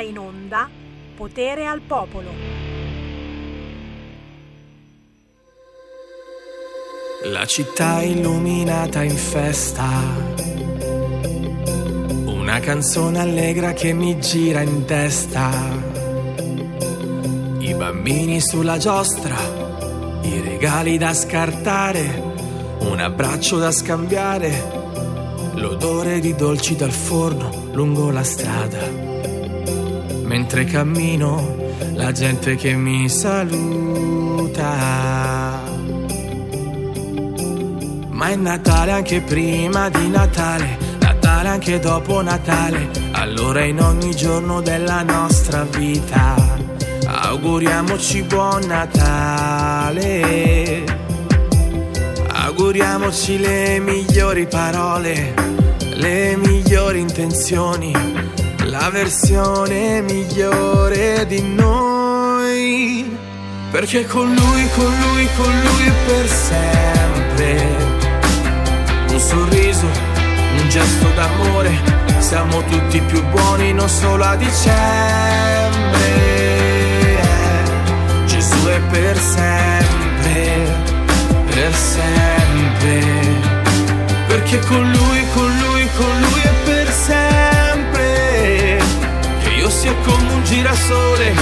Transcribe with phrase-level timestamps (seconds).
[0.00, 0.66] In onda
[1.14, 2.30] Potere al Popolo.
[7.24, 9.88] La città illuminata in festa.
[12.24, 15.50] Una canzone allegra che mi gira in testa.
[17.58, 19.36] I bambini sulla giostra,
[20.22, 22.22] i regali da scartare,
[22.78, 24.78] un abbraccio da scambiare
[25.56, 29.09] l'odore di dolci dal forno lungo la strada.
[30.30, 31.56] Mentre cammino,
[31.94, 34.64] la gente che mi saluta.
[38.10, 44.60] Ma è Natale anche prima di Natale, Natale anche dopo Natale, allora in ogni giorno
[44.60, 46.36] della nostra vita.
[47.06, 50.20] Auguriamoci buon Natale
[52.32, 55.34] auguriamoci le migliori parole,
[55.94, 57.92] le migliori intenzioni,
[58.70, 63.18] la versione migliore di noi.
[63.70, 67.76] Perché con lui, con lui, con lui per sempre.
[69.10, 71.72] Un sorriso, un gesto d'amore,
[72.18, 74.78] siamo tutti più buoni non solo a dicembre.
[78.26, 80.90] Gesù è per sempre
[81.50, 83.00] per sempre.
[84.28, 86.39] Perché con lui, con lui, con lui
[89.80, 91.32] sia come un girasole,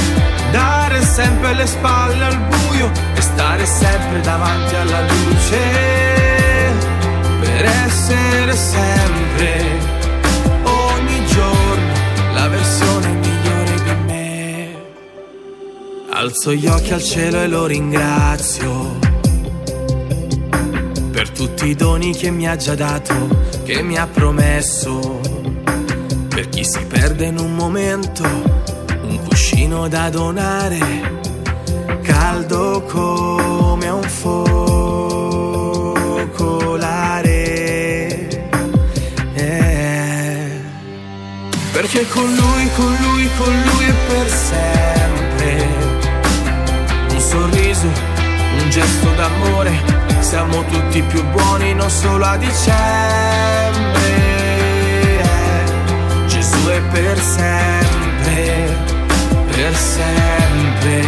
[0.53, 5.59] dare sempre le spalle al buio e stare sempre davanti alla luce.
[7.41, 9.65] Per essere sempre,
[10.63, 11.93] ogni giorno,
[12.33, 14.75] la versione migliore di me.
[16.11, 18.99] Alzo gli occhi al cielo e lo ringrazio
[21.11, 23.15] per tutti i doni che mi ha già dato,
[23.65, 25.38] che mi ha promesso.
[26.59, 30.81] Chi si perde in un momento, un cuscino da donare,
[32.03, 34.59] caldo come un focolare.
[39.35, 40.51] Eh.
[41.71, 45.65] Perché con lui, con lui, con lui è per sempre.
[47.09, 49.81] Un sorriso, un gesto d'amore
[50.19, 54.08] siamo tutti più buoni non solo a dicembre.
[56.81, 58.77] Per sempre,
[59.51, 61.03] per sempre.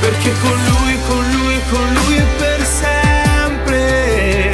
[0.00, 4.50] Perché con lui, con lui, con lui è per sempre.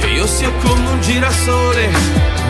[0.00, 1.88] Che io sia come un girasole,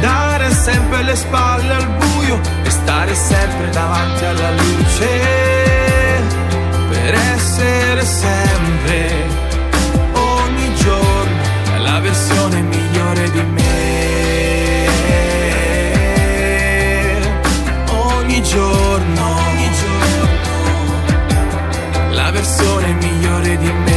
[0.01, 5.09] dare sempre le spalle al buio e stare sempre davanti alla luce.
[6.91, 9.44] Per essere sempre
[23.57, 23.93] di me.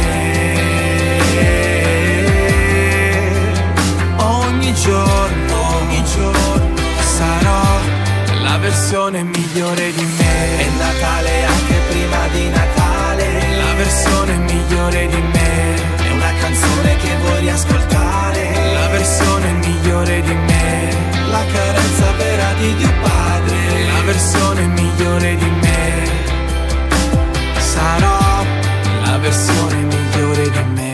[4.16, 6.82] Ogni giorno, ogni giorno,
[7.16, 7.62] sarò
[8.42, 10.56] la versione migliore di me.
[10.58, 15.46] È Natale anche prima di Natale, la versione migliore di me.
[16.12, 20.96] Una canzone che vuoi riascoltare La versione migliore di me.
[21.30, 23.86] La carezza vera di Dio Padre.
[23.92, 26.06] La versione migliore di me.
[27.58, 28.27] Sarò
[29.28, 30.88] versione migliore di me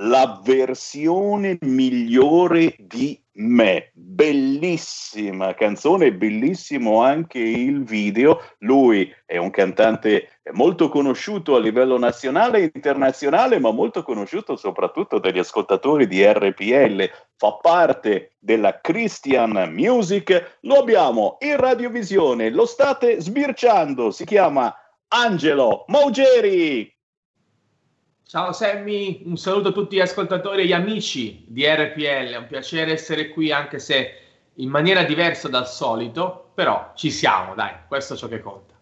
[0.00, 3.90] la versione migliore di me.
[3.92, 8.40] Bellissima canzone, bellissimo anche il video.
[8.58, 15.18] Lui è un cantante molto conosciuto a livello nazionale e internazionale, ma molto conosciuto soprattutto
[15.18, 17.10] dagli ascoltatori di RPL.
[17.36, 24.74] fa parte della Christian Music, lo abbiamo in radiovisione, lo state sbirciando, si chiama
[25.08, 26.97] Angelo Maugeri.
[28.28, 32.46] Ciao Sammy, un saluto a tutti gli ascoltatori e gli amici di RPL, è un
[32.46, 34.16] piacere essere qui anche se
[34.56, 38.74] in maniera diversa dal solito, però ci siamo, dai, questo è ciò che conta.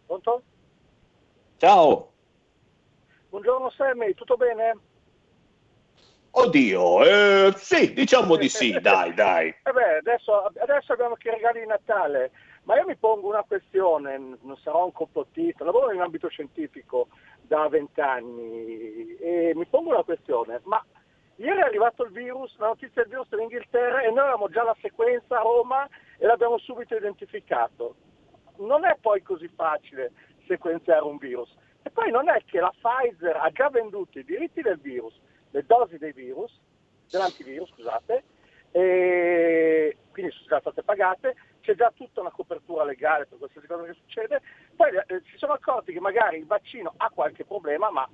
[0.05, 0.41] Pronto?
[1.57, 2.11] Ciao.
[3.29, 4.77] Buongiorno Sammy, tutto bene?
[6.31, 9.47] Oddio, eh, sì, diciamo di sì, dai, dai.
[9.47, 12.31] Eh beh, adesso, adesso abbiamo che regali di Natale,
[12.69, 17.07] ma io mi pongo una questione, non sarò un complottista, lavoro in ambito scientifico,
[17.41, 20.85] da vent'anni e mi pongo una questione, ma
[21.37, 24.77] ieri è arrivato il virus, la notizia del virus dall'Inghilterra e noi avevamo già la
[24.81, 25.89] sequenza a Roma
[26.19, 27.95] e l'abbiamo subito identificato.
[28.57, 30.11] Non è poi così facile
[30.45, 31.51] sequenziare un virus.
[31.81, 35.19] E poi non è che la Pfizer ha già venduto i diritti del virus,
[35.49, 36.55] le dosi dei virus,
[37.09, 38.23] dell'antivirus, scusate,
[38.71, 41.35] e quindi sono state pagate,
[41.69, 44.41] c'è già tutta una copertura legale per qualsiasi cosa che succede,
[44.75, 48.09] poi eh, si sono accorti che magari il vaccino ha qualche problema, ma,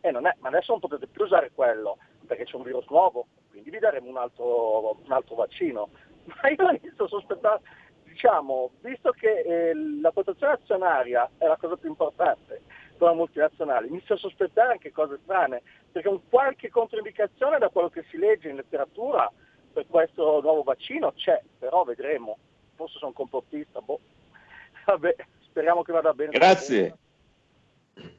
[0.00, 3.70] eh, è, ma adesso non potete più usare quello, perché c'è un virus nuovo, quindi
[3.70, 5.88] vi daremo un altro, un altro vaccino.
[6.42, 7.62] Ma io a sospettare,
[8.04, 12.62] diciamo, visto che eh, la protezione azionaria è la cosa più importante
[12.96, 17.88] per la multinazionale, inizio a sospettare anche cose strane, perché un qualche controindicazione da quello
[17.88, 19.32] che si legge in letteratura
[19.72, 22.38] per questo nuovo vaccino c'è, però vedremo
[22.80, 24.00] forse sono complottista, boh.
[24.86, 26.30] Vabbè, speriamo che vada bene.
[26.30, 26.96] Grazie.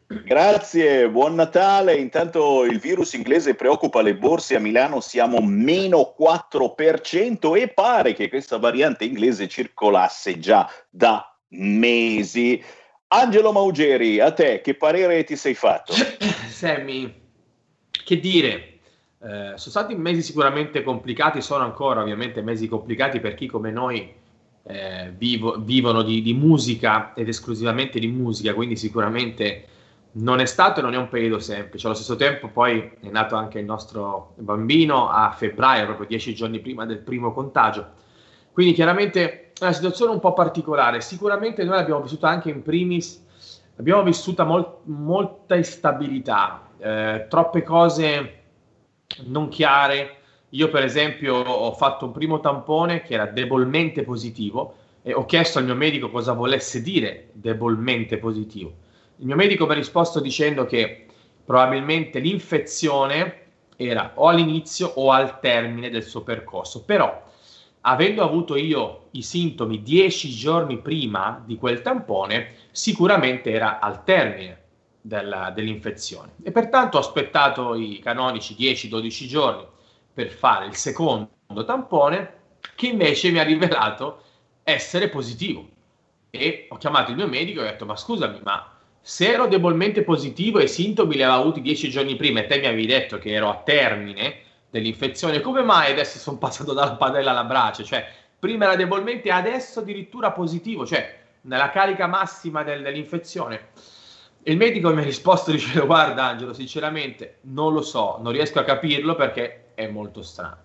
[0.06, 1.96] Grazie, buon Natale.
[1.96, 8.30] Intanto il virus inglese preoccupa le borse a Milano, siamo meno 4% e pare che
[8.30, 12.64] questa variante inglese circolasse già da mesi.
[13.08, 15.94] Angelo Maugeri, a te che parere ti sei fatto?
[16.50, 17.12] Sammy,
[17.90, 18.80] che dire?
[19.24, 24.20] Eh, sono stati mesi sicuramente complicati, sono ancora ovviamente mesi complicati per chi come noi
[24.64, 29.66] eh, vivo, vivono di, di, musica ed esclusivamente di musica, quindi sicuramente
[30.14, 31.88] non è stato e non è un periodo semplice.
[31.88, 36.60] Allo stesso tempo poi è nato anche il nostro bambino a febbraio, proprio dieci giorni
[36.60, 38.00] prima del primo contagio.
[38.52, 41.02] Quindi chiaramente è una situazione un po' particolare.
[41.02, 43.24] Sicuramente noi l'abbiamo vissuta anche in primis,
[43.78, 48.40] abbiamo vissuta mol- molta instabilità, eh, troppe cose
[49.26, 50.21] non chiare,
[50.52, 55.60] io per esempio ho fatto un primo tampone che era debolmente positivo e ho chiesto
[55.60, 58.74] al mio medico cosa volesse dire debolmente positivo.
[59.18, 61.06] Il mio medico mi ha risposto dicendo che
[61.46, 63.40] probabilmente l'infezione
[63.78, 67.30] era o all'inizio o al termine del suo percorso, però
[67.82, 74.60] avendo avuto io i sintomi dieci giorni prima di quel tampone, sicuramente era al termine
[75.00, 76.34] della, dell'infezione.
[76.44, 79.66] E pertanto ho aspettato i canonici 10-12 giorni
[80.14, 81.30] per fare il secondo
[81.66, 82.40] tampone
[82.76, 84.24] che invece mi ha rivelato
[84.64, 85.68] essere positivo.
[86.30, 90.04] E ho chiamato il mio medico e ho detto: Ma scusami, ma se ero debolmente
[90.04, 93.18] positivo e i sintomi li avevo avuti dieci giorni prima e te mi avevi detto
[93.18, 97.84] che ero a termine dell'infezione, come mai adesso sono passato dalla padella alla brace?
[97.84, 98.08] Cioè,
[98.40, 103.70] prima era debolmente adesso addirittura positivo, cioè nella carica massima del, dell'infezione.
[104.44, 108.64] Il medico mi ha risposto dicendo guarda Angelo, sinceramente non lo so, non riesco a
[108.64, 110.58] capirlo perché è molto strano.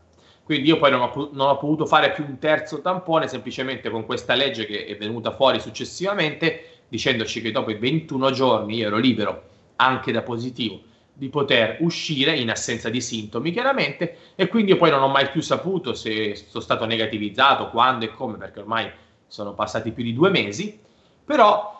[0.44, 4.06] Quindi io poi non ho, non ho, potuto fare più un terzo tampone, semplicemente con
[4.06, 8.96] questa legge che è venuta fuori successivamente, dicendoci che dopo i 21 giorni io ero
[8.96, 9.42] libero,
[9.76, 10.80] anche da positivo,
[11.12, 15.28] di poter uscire in assenza di sintomi, chiaramente, e quindi io poi non ho mai
[15.28, 18.90] più saputo se sono stato negativizzato, quando e come, perché ormai
[19.26, 20.78] sono passati più di due mesi,
[21.24, 21.75] però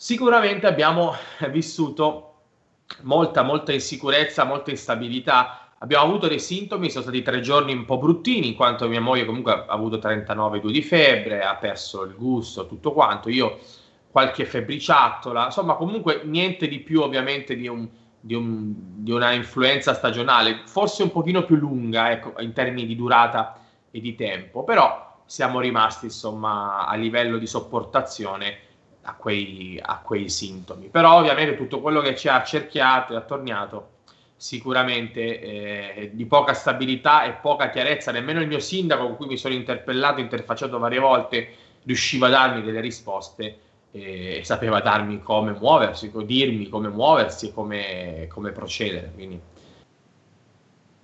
[0.00, 1.12] Sicuramente abbiamo
[1.50, 2.34] vissuto
[3.02, 5.72] molta, molta insicurezza, molta instabilità.
[5.78, 9.24] Abbiamo avuto dei sintomi, sono stati tre giorni un po' bruttini, in quanto mia moglie
[9.24, 13.28] comunque ha avuto 39,2 di febbre, ha perso il gusto, tutto quanto.
[13.28, 13.58] Io
[14.08, 17.88] qualche febbriciattola, insomma comunque niente di più ovviamente di, un,
[18.20, 22.94] di, un, di una influenza stagionale, forse un pochino più lunga ecco, in termini di
[22.94, 28.66] durata e di tempo, però siamo rimasti insomma a livello di sopportazione
[29.08, 30.88] a quei, a quei sintomi.
[30.88, 33.96] Però ovviamente tutto quello che ci ha cerchiato e attorniato
[34.36, 38.12] sicuramente eh, di poca stabilità e poca chiarezza.
[38.12, 42.62] Nemmeno il mio sindaco con cui mi sono interpellato, interfacciato varie volte, riusciva a darmi
[42.62, 43.60] delle risposte
[43.90, 49.10] e sapeva darmi come muoversi, dirmi come muoversi e come, come procedere.
[49.14, 49.40] Quindi,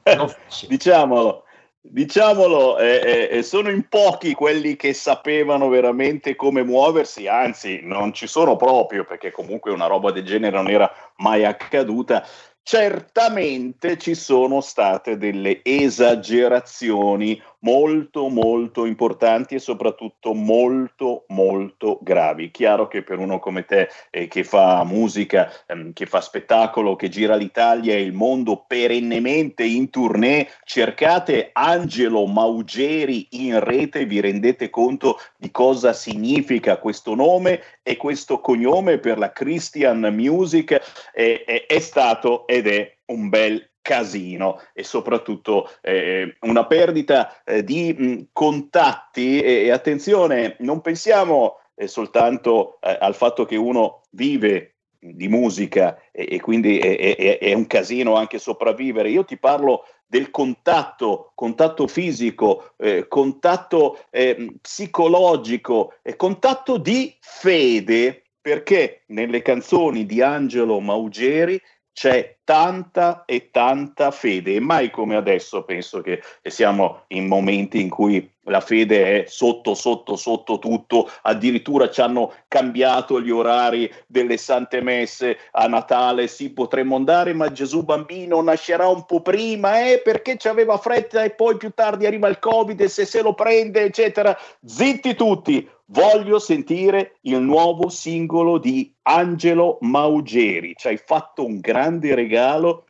[0.03, 0.37] eh,
[0.69, 1.45] diciamolo,
[1.87, 8.27] Diciamolo, eh, eh, sono in pochi quelli che sapevano veramente come muoversi, anzi non ci
[8.27, 12.27] sono proprio perché comunque una roba del genere non era mai accaduta.
[12.63, 22.51] Certamente ci sono state delle esagerazioni molto molto importanti e soprattutto molto molto gravi.
[22.51, 27.09] Chiaro che per uno come te eh, che fa musica, ehm, che fa spettacolo, che
[27.09, 34.71] gira l'Italia e il mondo perennemente in tournée, cercate Angelo Maugeri in rete, vi rendete
[34.71, 40.71] conto di cosa significa questo nome e questo cognome per la Christian Music
[41.15, 47.63] eh, eh, è stato ed è un bel casino e soprattutto eh, una perdita eh,
[47.63, 54.01] di mh, contatti e, e, attenzione, non pensiamo eh, soltanto eh, al fatto che uno
[54.13, 59.11] vive di musica e, e quindi è, è, è, un casino anche sopravvivere.
[59.11, 68.23] Io ti parlo del contatto, contatto fisico, eh, contatto eh, psicologico e contatto di fede,
[68.41, 71.61] perché nelle canzoni di Angelo Maugeri
[71.93, 74.55] c'è tanta e tanta fede.
[74.55, 79.75] E mai come adesso penso che siamo in momenti in cui la fede è sotto
[79.75, 81.11] sotto sotto tutto.
[81.23, 85.39] Addirittura ci hanno cambiato gli orari delle sante messe.
[85.53, 90.49] A Natale sì potremmo andare ma Gesù bambino nascerà un po' prima eh, perché ci
[90.49, 94.37] aveva fretta e poi più tardi arriva il covid e se se lo prende eccetera.
[94.65, 95.69] Zitti tutti.
[95.89, 100.73] Voglio sentire il nuovo singolo di Angelo Maugeri.
[100.75, 102.34] Ci hai fatto un grande regalo,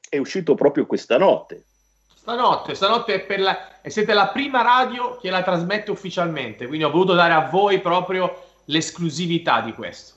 [0.08, 1.64] è uscito proprio questa notte.
[2.14, 3.80] Stanotte, stanotte è per la...
[3.82, 7.80] e siete la prima radio che la trasmette ufficialmente, quindi ho voluto dare a voi
[7.80, 10.14] proprio l'esclusività di questo.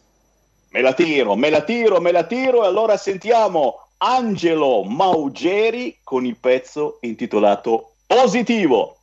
[0.69, 6.25] Me la tiro, me la tiro, me la tiro e allora sentiamo Angelo Maugeri con
[6.25, 8.96] il pezzo intitolato Positivo.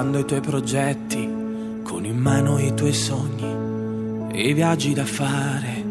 [0.00, 1.28] Pensando ai tuoi progetti,
[1.82, 5.84] con in mano i tuoi sogni e i viaggi da fare,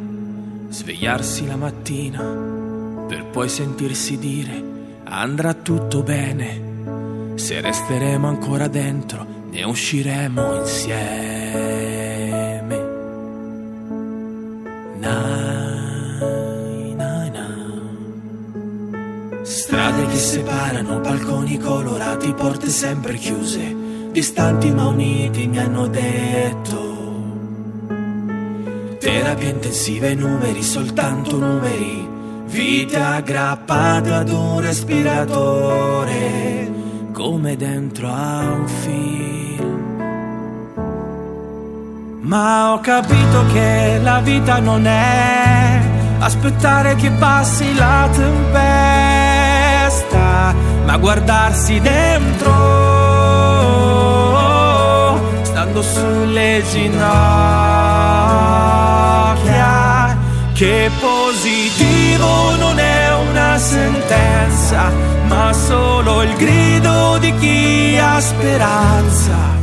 [0.70, 2.20] svegliarsi la mattina
[3.08, 4.63] per poi sentirsi dire
[5.04, 11.08] andrà tutto bene, se resteremo ancora dentro ne usciremo insieme.
[14.98, 17.70] Nai, nai, nai.
[19.44, 26.88] Strade che separano, balconi colorati, porte sempre chiuse distanti ma uniti mi hanno detto.
[29.00, 32.06] Terapie intensive, numeri, soltanto numeri,
[32.48, 36.70] vite aggrappate ad un respiratore,
[37.13, 38.98] come dentro a un film.
[42.22, 45.82] Ma ho capito che la vita non è
[46.20, 48.44] aspettare che passi la tempesta,
[50.84, 52.78] ma guardarsi dentro
[55.79, 56.98] stando sulle ginocchia.
[60.53, 64.91] Che positivo non è una sentenza,
[65.27, 69.57] ma solo il grido di chi ha speranza.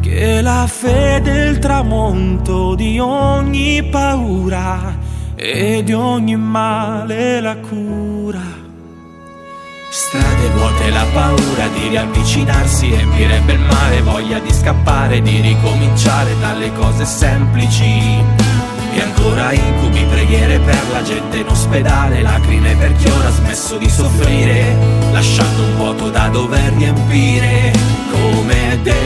[0.00, 4.96] Che la fede è il tramonto di ogni paura
[5.34, 8.09] e di ogni male la cura.
[10.80, 17.04] Vuote, la paura di riavvicinarsi riempirebbe il mare, voglia di scappare, di ricominciare dalle cose
[17.04, 18.24] semplici.
[18.92, 23.76] E ancora incubi, preghiere per la gente in ospedale, lacrime per chi ora ha smesso
[23.76, 24.76] di soffrire,
[25.12, 27.72] lasciando un vuoto da dover riempire,
[28.10, 28.99] come dentro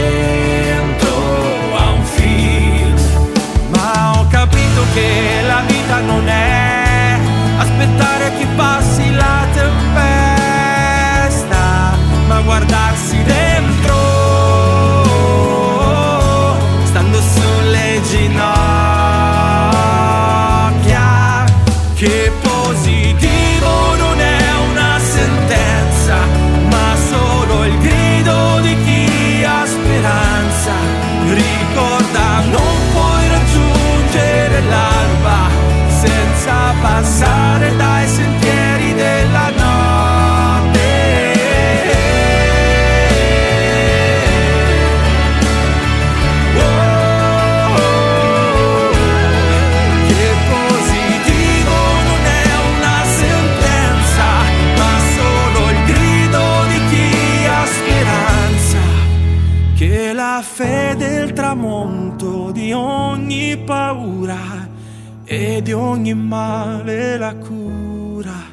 [65.94, 68.52] ogni male la cura.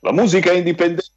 [0.00, 1.07] La musica indipendente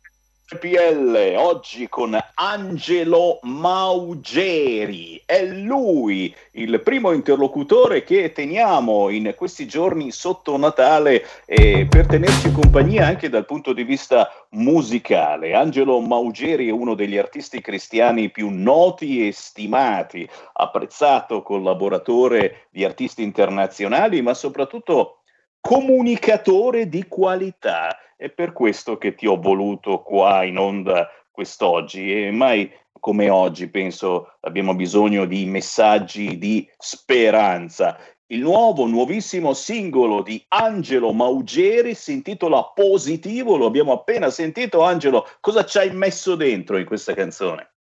[0.61, 5.19] PL oggi con Angelo Maugeri.
[5.25, 12.51] È lui il primo interlocutore che teniamo in questi giorni sotto Natale eh, per tenerci
[12.51, 15.55] compagnia anche dal punto di vista musicale.
[15.55, 23.23] Angelo Maugeri è uno degli artisti cristiani più noti e stimati, apprezzato collaboratore di artisti
[23.23, 25.21] internazionali, ma soprattutto
[25.59, 27.97] comunicatore di qualità.
[28.21, 33.67] È per questo che ti ho voluto qua in onda quest'oggi e mai come oggi
[33.67, 37.97] penso abbiamo bisogno di messaggi di speranza.
[38.27, 44.83] Il nuovo, nuovissimo singolo di Angelo Maugeri si intitola Positivo, lo abbiamo appena sentito.
[44.83, 47.71] Angelo, cosa ci hai messo dentro in questa canzone?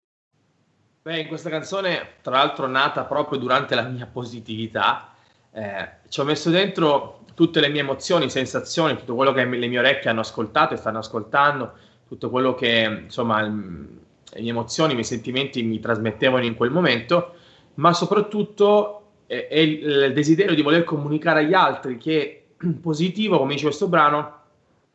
[1.02, 5.12] Beh, in questa canzone, tra l'altro nata proprio durante la mia positività,
[5.52, 9.78] eh, ci ho messo dentro tutte le mie emozioni, sensazioni, tutto quello che le mie
[9.78, 11.72] orecchie hanno ascoltato e stanno ascoltando,
[12.06, 17.32] tutto quello che insomma le mie emozioni, i miei sentimenti mi trasmettevano in quel momento,
[17.76, 22.48] ma soprattutto è, è il, desiderio di voler comunicare agli altri che
[22.82, 24.40] positivo, come dice questo brano,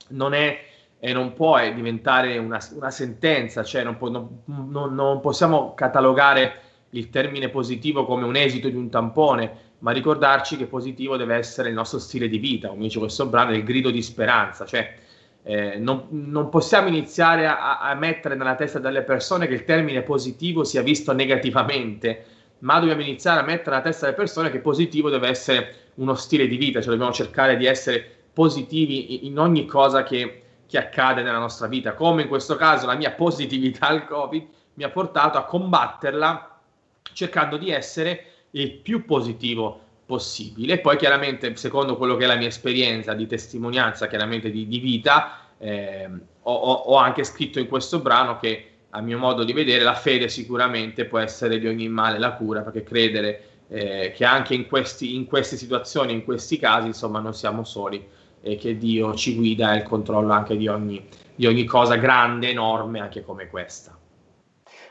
[0.09, 0.65] non è
[0.99, 6.61] e non può diventare una, una sentenza, cioè non, può, non, non, non possiamo catalogare
[6.95, 11.69] il termine positivo come un esito di un tampone, ma ricordarci che positivo deve essere
[11.69, 14.95] il nostro stile di vita, come dice questo brano, il grido di speranza, cioè
[15.43, 20.01] eh, non, non, possiamo iniziare a, a, mettere nella testa delle persone che il termine
[20.01, 22.25] positivo sia visto negativamente,
[22.59, 26.47] ma dobbiamo iniziare a mettere nella testa delle persone che positivo deve essere uno stile
[26.47, 28.03] di vita, cioè dobbiamo cercare di essere
[28.33, 32.95] positivi in ogni cosa che, che accade nella nostra vita, come in questo caso la
[32.95, 36.54] mia positività al Covid mi ha portato a combatterla
[37.13, 40.79] cercando di essere il più positivo possibile.
[40.79, 45.39] Poi chiaramente, secondo quello che è la mia esperienza di testimonianza, chiaramente di, di vita,
[45.57, 46.09] eh,
[46.41, 50.29] ho, ho, anche scritto in questo brano che a mio modo di vedere la fede
[50.29, 55.15] sicuramente può essere di ogni male la cura, perché credere eh, che anche in, questi,
[55.15, 58.07] in queste situazioni, in questi casi, insomma, non siamo soli
[58.41, 62.49] e che Dio ci guida e il controllo anche di ogni, di ogni cosa grande,
[62.49, 63.97] enorme, anche come questa.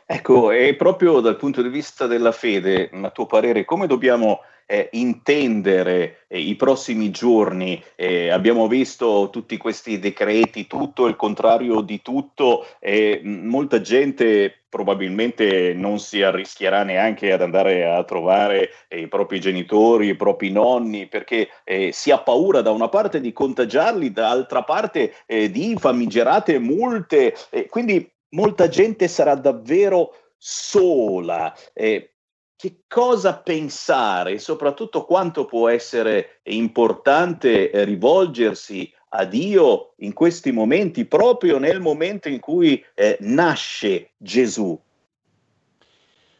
[0.06, 4.90] Ecco, e proprio dal punto di vista della fede, a tuo parere, come dobbiamo eh,
[4.92, 7.82] intendere eh, i prossimi giorni?
[7.96, 15.72] Eh, abbiamo visto tutti questi decreti, tutto il contrario di tutto, e molta gente probabilmente
[15.72, 21.06] non si arrischierà neanche ad andare a trovare eh, i propri genitori, i propri nonni,
[21.06, 26.58] perché eh, si ha paura da una parte di contagiarli, dall'altra parte eh, di famigerate
[26.58, 27.34] multe.
[27.70, 31.54] quindi molta gente sarà davvero sola.
[31.72, 32.10] Eh,
[32.56, 40.50] che cosa pensare e soprattutto quanto può essere importante eh, rivolgersi a Dio in questi
[40.50, 44.80] momenti, proprio nel momento in cui eh, nasce Gesù?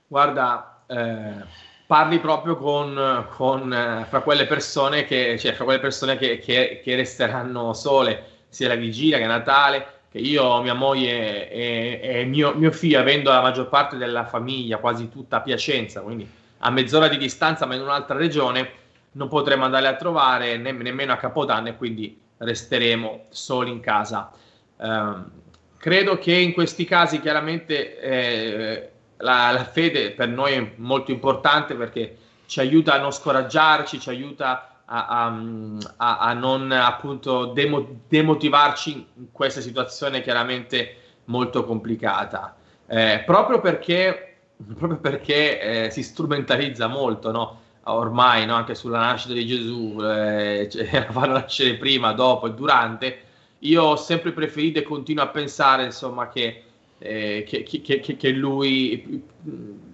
[0.06, 1.44] Guarda, eh,
[1.86, 6.80] parli proprio con, con eh, fra quelle persone, che, cioè, fra quelle persone che, che,
[6.82, 12.54] che resteranno sole, sia la vigilia che Natale, che io, mia moglie e, e mio,
[12.54, 16.24] mio, figlio, avendo la maggior parte della famiglia, quasi tutta a Piacenza, quindi
[16.58, 18.70] a mezz'ora di distanza, ma in un'altra regione,
[19.12, 24.30] non potremo andare a trovare ne, nemmeno a Capodanno e quindi resteremo soli in casa.
[24.76, 25.32] Um,
[25.78, 31.74] credo che in questi casi chiaramente eh, la, la, fede per noi è molto importante
[31.74, 35.26] perché ci aiuta a non scoraggiarci, ci aiuta a, a,
[35.96, 42.56] a, a non appunto demo, demotivarci in questa situazione chiaramente molto complicata.
[42.86, 44.36] Eh, proprio perché,
[44.76, 47.60] proprio perché eh, si strumentalizza molto, no?
[47.84, 48.54] ormai no?
[48.54, 53.18] anche sulla nascita di Gesù, eh, cioè, farlo nascere prima, dopo e durante.
[53.60, 56.62] Io ho sempre preferito e continuo a pensare insomma che,
[56.98, 59.24] eh, che, che, che lui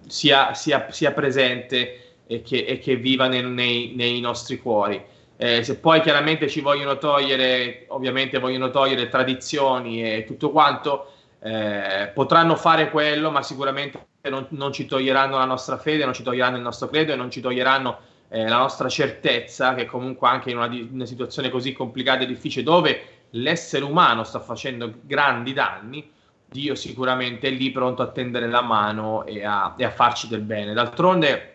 [0.07, 5.03] sia, sia, sia presente e che, e che viva nei, nei, nei, nostri cuori.
[5.37, 12.09] Eh, se poi chiaramente ci vogliono togliere, ovviamente vogliono togliere tradizioni e tutto quanto, eh,
[12.14, 16.57] potranno fare quello, ma sicuramente non, non, ci toglieranno la nostra fede, non ci toglieranno
[16.57, 20.59] il nostro credo e non ci toglieranno eh, la nostra certezza che comunque anche in
[20.59, 26.09] una, una situazione così complicata e difficile dove l'essere umano sta facendo grandi danni,
[26.49, 30.43] Dio sicuramente è lì pronto a tendere la mano e a, e a farci del
[30.43, 30.75] bene.
[30.75, 31.55] D'altronde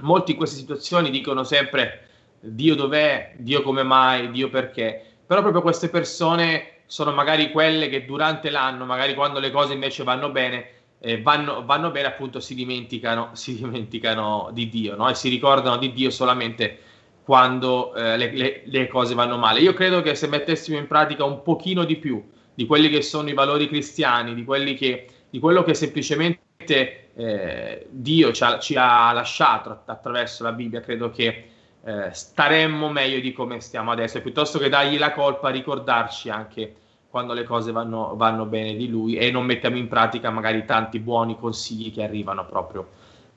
[0.00, 2.08] molti in queste situazioni dicono sempre
[2.40, 8.04] Dio dov'è, Dio come mai, Dio perché, però proprio queste persone sono magari quelle che
[8.04, 10.68] durante l'anno, magari quando le cose invece vanno bene,
[11.00, 15.08] eh, vanno, vanno, bene appunto si dimenticano, si dimenticano di Dio no?
[15.08, 16.80] e si ricordano di Dio solamente
[17.24, 19.60] quando eh, le, le, le cose vanno male.
[19.60, 22.22] Io credo che se mettessimo in pratica un pochino di più
[22.56, 24.44] di quelli che sono i valori cristiani, di,
[24.76, 30.80] che, di quello che semplicemente eh, Dio ci ha, ci ha, lasciato attraverso la Bibbia,
[30.80, 31.48] credo che
[31.82, 36.74] eh, staremmo meglio di come stiamo adesso, piuttosto che dargli la colpa, ricordarci anche
[37.08, 40.98] quando le cose vanno, vanno bene di lui e non mettiamo in pratica magari tanti
[40.98, 42.88] buoni consigli che arrivano proprio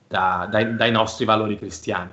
[0.05, 2.11] da, dai, dai nostri valori cristiani.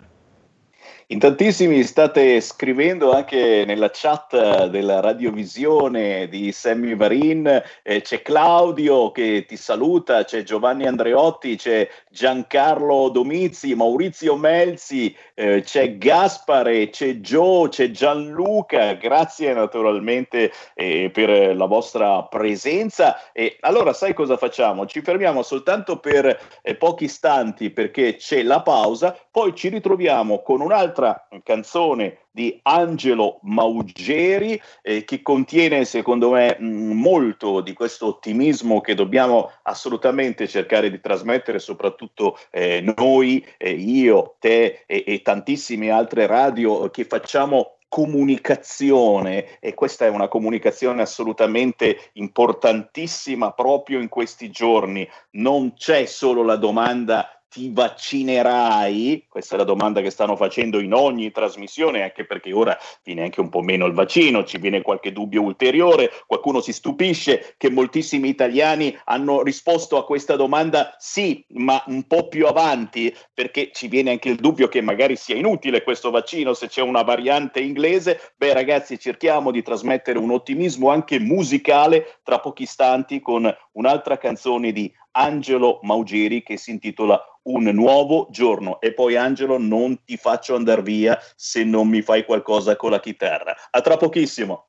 [1.08, 9.12] In tantissimi state scrivendo anche nella chat della radiovisione di Sammy Varin, eh, c'è Claudio
[9.12, 17.12] che ti saluta, c'è Giovanni Andreotti, c'è Giancarlo Domizi, Maurizio Melzi, eh, c'è Gaspare, c'è
[17.18, 23.30] Joe, c'è Gianluca, grazie naturalmente eh, per la vostra presenza.
[23.32, 24.86] E allora sai cosa facciamo?
[24.86, 30.60] Ci fermiamo soltanto per eh, pochi istanti perché c'è la pausa, poi ci ritroviamo con
[30.60, 38.06] un'altra un'altra canzone di Angelo Maugeri eh, che contiene secondo me mh, molto di questo
[38.06, 45.22] ottimismo che dobbiamo assolutamente cercare di trasmettere soprattutto eh, noi, eh, io, te e, e
[45.22, 54.08] tantissime altre radio che facciamo comunicazione e questa è una comunicazione assolutamente importantissima proprio in
[54.08, 55.08] questi giorni.
[55.32, 59.24] Non c'è solo la domanda ti vaccinerai?
[59.30, 63.40] Questa è la domanda che stanno facendo in ogni trasmissione, anche perché ora viene anche
[63.40, 68.28] un po' meno il vaccino, ci viene qualche dubbio ulteriore, qualcuno si stupisce che moltissimi
[68.28, 74.10] italiani hanno risposto a questa domanda sì, ma un po' più avanti, perché ci viene
[74.10, 78.34] anche il dubbio che magari sia inutile questo vaccino se c'è una variante inglese.
[78.36, 84.72] Beh ragazzi, cerchiamo di trasmettere un ottimismo anche musicale tra pochi istanti con un'altra canzone
[84.72, 88.80] di Angelo Maugeri che si intitola Un nuovo giorno.
[88.80, 93.00] E poi Angelo non ti faccio andare via se non mi fai qualcosa con la
[93.00, 93.54] chitarra.
[93.70, 94.68] A tra pochissimo.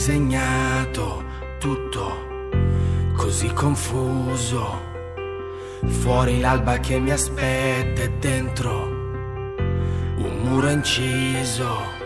[0.00, 1.22] Disegnato,
[1.58, 2.28] tutto
[3.16, 4.80] così confuso.
[5.84, 8.86] Fuori l'alba che mi aspetta e dentro
[10.16, 11.98] un muro inciso.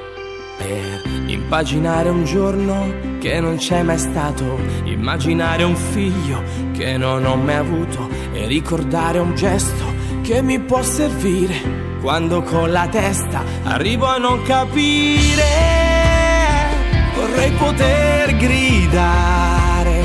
[0.58, 7.36] Per impaginare un giorno che non c'è mai stato, immaginare un figlio che non ho
[7.36, 9.84] mai avuto e ricordare un gesto
[10.22, 15.93] che mi può servire quando con la testa arrivo a non capire.
[17.34, 20.04] Vorrei poter gridare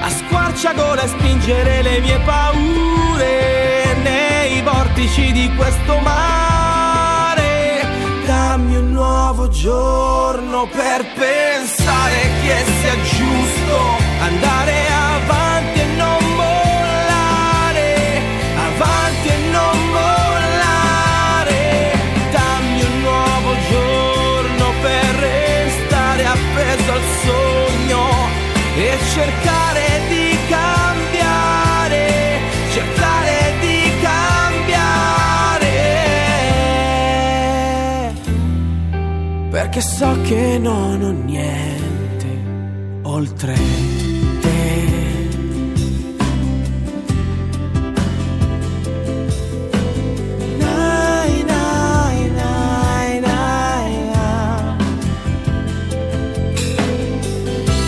[0.00, 7.86] a squarciagola e spingere le mie paure nei vortici di questo mare.
[8.24, 13.78] Dammi un nuovo giorno per pensare che sia giusto
[14.22, 15.11] andare avanti
[39.74, 42.26] Perché so che non ho niente
[43.04, 43.54] oltre
[44.42, 44.60] te.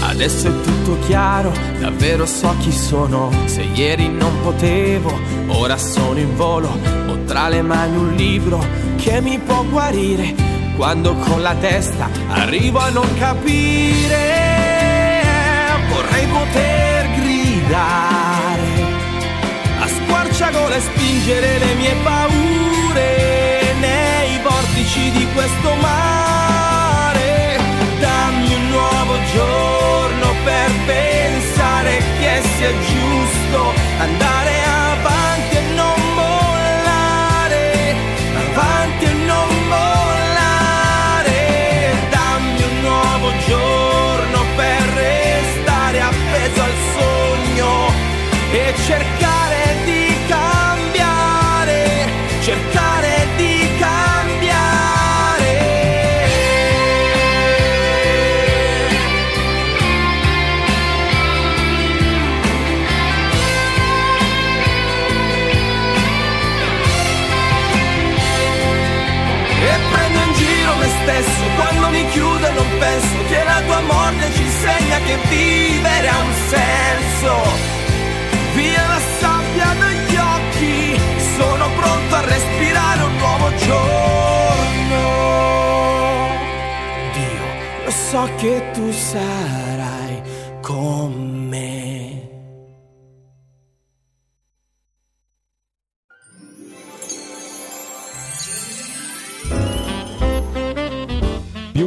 [0.00, 3.30] Adesso è tutto chiaro, davvero so chi sono.
[3.44, 5.12] Se ieri non potevo,
[5.48, 6.78] ora sono in volo.
[7.08, 8.64] Ho tra le mani un libro
[8.96, 10.53] che mi può guarire.
[10.76, 15.22] Quando con la testa arrivo a non capire,
[15.88, 18.82] vorrei poter gridare
[19.78, 27.56] a squarciagola e spingere le mie paure nei vortici di questo mare.
[28.00, 37.94] Dammi un nuovo giorno per pensare che sia giusto andare avanti e non mollare,
[38.50, 39.63] avanti e non mollare.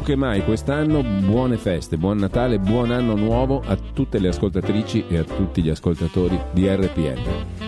[0.08, 5.17] Che mai quest'anno buone feste, buon Natale, buon anno nuovo a tutte le ascoltatrici e
[5.17, 7.66] a tutti gli ascoltatori di RPL.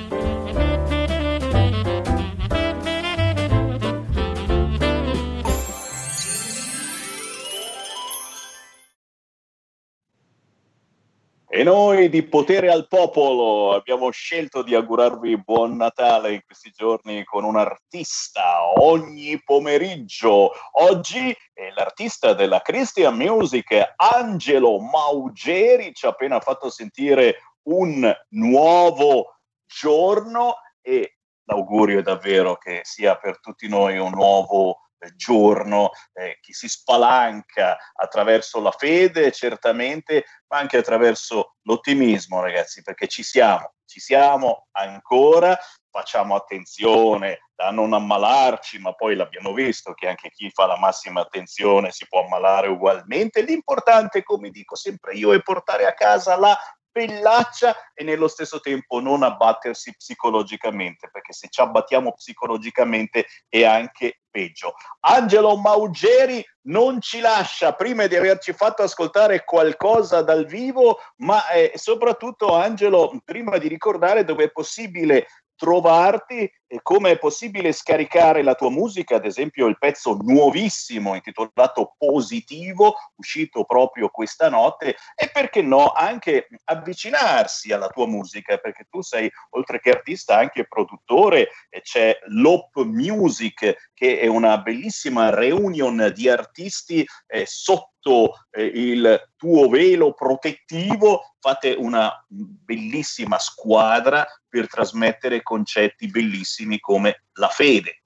[11.60, 17.26] E noi di Potere al Popolo abbiamo scelto di augurarvi buon Natale in questi giorni
[17.26, 20.52] con un artista ogni pomeriggio.
[20.80, 29.40] Oggi è l'artista della Christian Music, Angelo Maugeri, ci ha appena fatto sentire un nuovo
[29.66, 34.78] giorno e l'augurio è davvero che sia per tutti noi un nuovo
[35.16, 43.08] giorno eh, che si spalanca attraverso la fede, certamente, ma anche attraverso l'ottimismo, ragazzi, perché
[43.08, 45.58] ci siamo, ci siamo ancora,
[45.90, 51.22] facciamo attenzione a non ammalarci, ma poi l'abbiamo visto che anche chi fa la massima
[51.22, 53.42] attenzione si può ammalare ugualmente.
[53.42, 56.58] L'importante, come dico sempre io, è portare a casa la
[56.92, 64.22] pellaccia e nello stesso tempo non abbattersi psicologicamente, perché se ci abbattiamo psicologicamente è anche
[64.30, 64.74] peggio.
[65.02, 71.72] Angelo Maugeri non ci lascia prima di averci fatto ascoltare qualcosa dal vivo, ma eh,
[71.76, 78.54] soprattutto Angelo, prima di ricordare dove è possibile trovarti e come è possibile scaricare la
[78.54, 85.64] tua musica, ad esempio il pezzo nuovissimo intitolato Positivo, uscito proprio questa notte, e perché
[85.64, 91.82] no anche avvicinarsi alla tua musica, perché tu sei oltre che artista anche produttore, e
[91.82, 99.68] c'è l'Op Music che è una bellissima reunion di artisti eh, sotto eh, il tuo
[99.68, 108.00] velo protettivo, fate una bellissima squadra per trasmettere concetti bellissimi come la fede.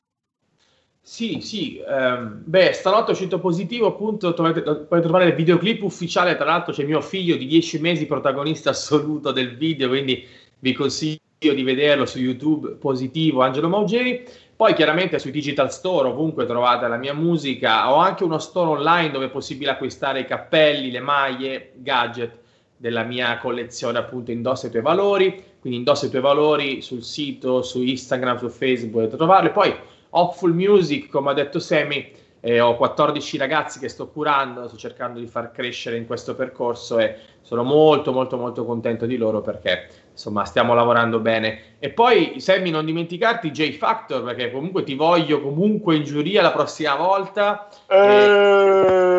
[1.05, 6.45] Sì, sì, ehm, beh, stanotte è uscito positivo, appunto, potete trovare il videoclip ufficiale, tra
[6.45, 10.25] l'altro c'è mio figlio di 10 mesi, protagonista assoluto del video, quindi
[10.59, 14.25] vi consiglio di vederlo su YouTube, positivo, Angelo Maugeri.
[14.55, 19.11] Poi chiaramente sui digital store, ovunque trovate la mia musica, ho anche uno store online
[19.11, 22.39] dove è possibile acquistare i cappelli, le maglie, gadget
[22.77, 27.61] della mia collezione appunto Indossa i tuoi valori, quindi indossa i tuoi valori sul sito,
[27.61, 29.49] su Instagram, su Facebook, potete trovarli.
[29.49, 29.73] Poi
[30.09, 35.21] Hopeful Music, come ha detto Semi, eh, ho 14 ragazzi che sto curando, sto cercando
[35.21, 39.87] di far crescere in questo percorso e sono molto molto molto contento di loro perché
[40.11, 41.77] insomma stiamo lavorando bene.
[41.79, 46.51] E poi Sammy non dimenticarti J Factor perché comunque ti voglio comunque in giuria la
[46.51, 47.69] prossima volta.
[47.87, 49.12] Eh...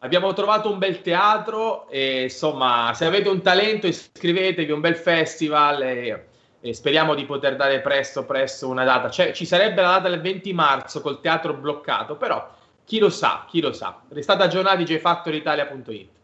[0.00, 5.82] Abbiamo trovato un bel teatro e insomma se avete un talento iscrivetevi, un bel festival
[5.82, 6.26] e,
[6.60, 9.08] e speriamo di poter dare presto presto una data.
[9.08, 12.46] Cioè, ci sarebbe la data del 20 marzo col teatro bloccato, però
[12.84, 14.02] chi lo sa, chi lo sa.
[14.10, 16.15] Restate aggiornati jfactoritalia.it.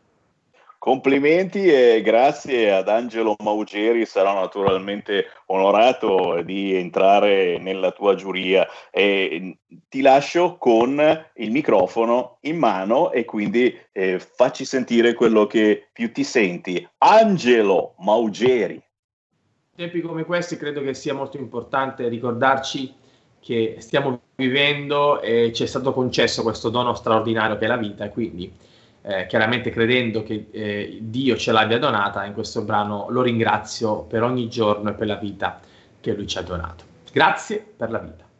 [0.82, 9.58] Complimenti e grazie ad Angelo Maugeri, sarò naturalmente onorato di entrare nella tua giuria e
[9.88, 11.00] ti lascio con
[11.34, 16.84] il microfono in mano e quindi eh, facci sentire quello che più ti senti.
[16.98, 18.74] Angelo Maugeri.
[18.74, 22.92] In tempi come questi credo che sia molto importante ricordarci
[23.38, 28.08] che stiamo vivendo e ci è stato concesso questo dono straordinario che è la vita
[28.08, 28.70] quindi
[29.02, 34.22] eh, chiaramente credendo che eh, Dio ce l'abbia donata, in questo brano lo ringrazio per
[34.22, 35.60] ogni giorno e per la vita
[36.00, 36.84] che Lui ci ha donato.
[37.12, 38.30] Grazie per la vita.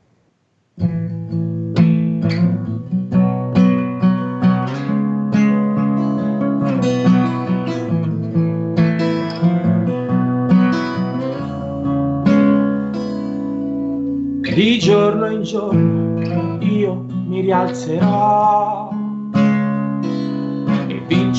[14.55, 19.02] Di giorno in giorno io mi rialzerò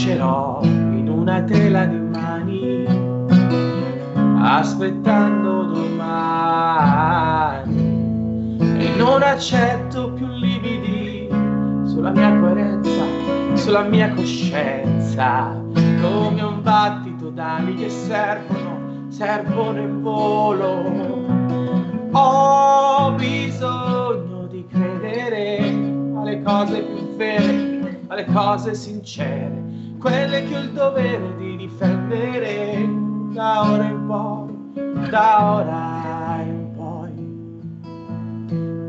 [0.04, 2.86] vincerò in una tela di mani,
[4.42, 6.92] aspettando domani.
[8.60, 11.30] E non accetto più lividi
[11.86, 13.06] sulla mia coerenza,
[13.54, 15.56] sulla mia coscienza,
[16.02, 20.92] come un battito d'ali che servono, servono in volo.
[22.12, 27.72] Ho bisogno di credere alle cose più vere
[28.13, 29.62] alle cose sincere,
[30.04, 32.86] quelle che ho il dovere di difendere
[33.32, 37.12] da ora in poi, da ora in poi.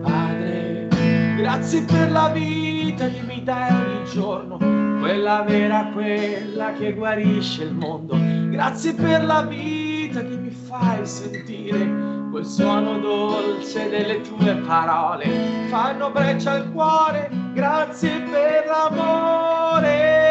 [0.02, 0.88] Padre,
[1.36, 4.56] grazie per la vita che mi dai ogni giorno,
[4.98, 8.16] quella vera, quella che guarisce il mondo.
[8.50, 16.10] Grazie per la vita che mi fai sentire quel suono dolce delle tue parole fanno
[16.10, 20.23] breccia al cuore, grazie per l'amore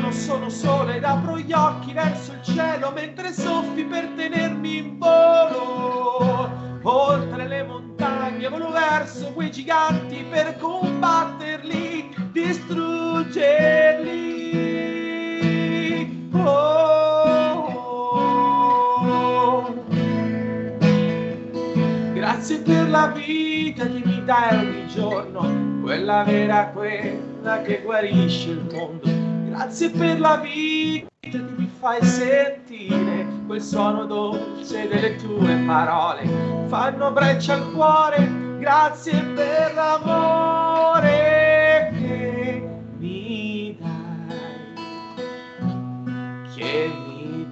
[0.00, 4.98] non sono solo ed apro gli occhi verso il cielo mentre soffi per tenermi in
[4.98, 6.50] volo.
[6.82, 14.28] Oltre le montagne volo verso quei giganti per combatterli, distruggerli.
[22.14, 28.66] Grazie per la vita che mi dai ogni giorno, quella vera, quella che guarisce il
[28.72, 29.19] mondo.
[29.60, 33.26] Grazie per la vita che mi fai sentire.
[33.46, 36.26] Quel suono dolce delle tue parole,
[36.68, 41.10] fanno breccia al cuore, grazie per l'amore
[41.92, 42.62] che
[42.96, 44.72] mi dai,
[46.56, 47.46] che mi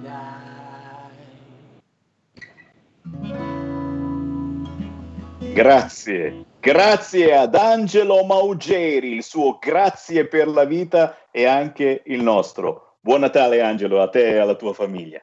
[5.37, 5.53] dai.
[5.53, 12.97] Grazie, grazie ad Angelo Maugeri, il suo grazie per la vita e anche il nostro.
[12.99, 15.21] Buon Natale Angelo, a te e alla tua famiglia.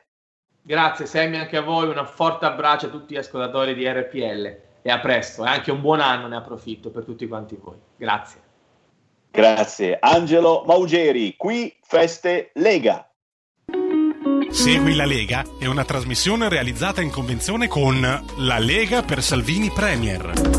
[0.63, 4.91] Grazie Sammy anche a voi, un forte abbraccio a tutti gli ascoltatori di RPL e
[4.91, 7.77] a presto e anche un buon anno ne approfitto per tutti quanti voi.
[7.97, 8.41] Grazie.
[9.31, 9.99] Grazie.
[10.01, 13.09] Angelo Maugeri, qui Feste Lega.
[14.49, 18.01] Segui la Lega è una trasmissione realizzata in convenzione con
[18.39, 20.56] La Lega per Salvini Premier.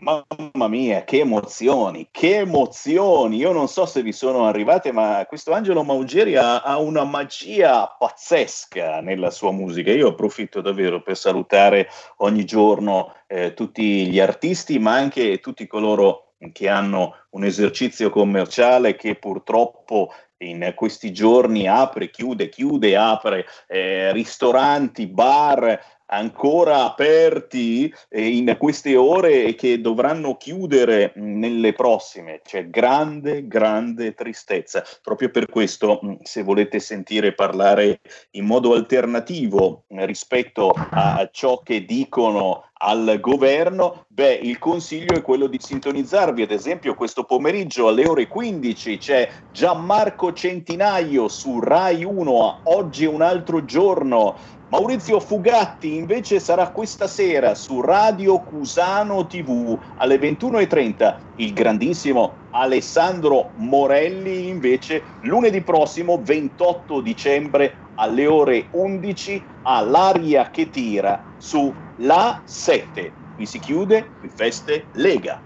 [0.00, 3.36] Mamma mia, che emozioni, che emozioni!
[3.36, 7.86] Io non so se vi sono arrivate, ma questo Angelo Maugeri ha, ha, una magia
[7.98, 9.92] pazzesca nella sua musica.
[9.92, 11.88] Io approfitto davvero per salutare
[12.18, 18.96] ogni giorno eh, tutti gli artisti, ma anche tutti coloro che hanno un esercizio commerciale
[18.96, 25.78] che purtroppo in questi giorni apre, chiude, chiude, apre eh, ristoranti, bar,
[26.10, 32.40] ancora aperti eh, in queste ore e che dovranno chiudere nelle prossime.
[32.44, 34.84] C'è grande, grande tristezza.
[35.02, 38.00] Proprio per questo, se volete sentire parlare
[38.32, 45.46] in modo alternativo rispetto a ciò che dicono al governo, beh, il consiglio è quello
[45.46, 52.60] di sintonizzarvi, ad esempio questo pomeriggio alle ore 15 c'è Gianmarco Centinaio su Rai 1,
[52.64, 54.34] oggi è un altro giorno,
[54.70, 61.16] Maurizio Fugatti invece sarà questa sera su Radio Cusano TV alle 21.30.
[61.36, 71.34] Il grandissimo Alessandro Morelli invece lunedì prossimo 28 dicembre alle ore 11 all'aria che tira
[71.38, 73.12] su La 7.
[73.34, 75.40] Qui si chiude il Feste Lega.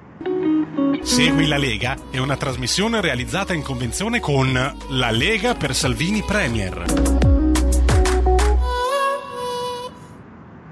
[1.00, 4.52] Segui la Lega è una trasmissione realizzata in convenzione con
[4.88, 7.23] La Lega per Salvini Premier.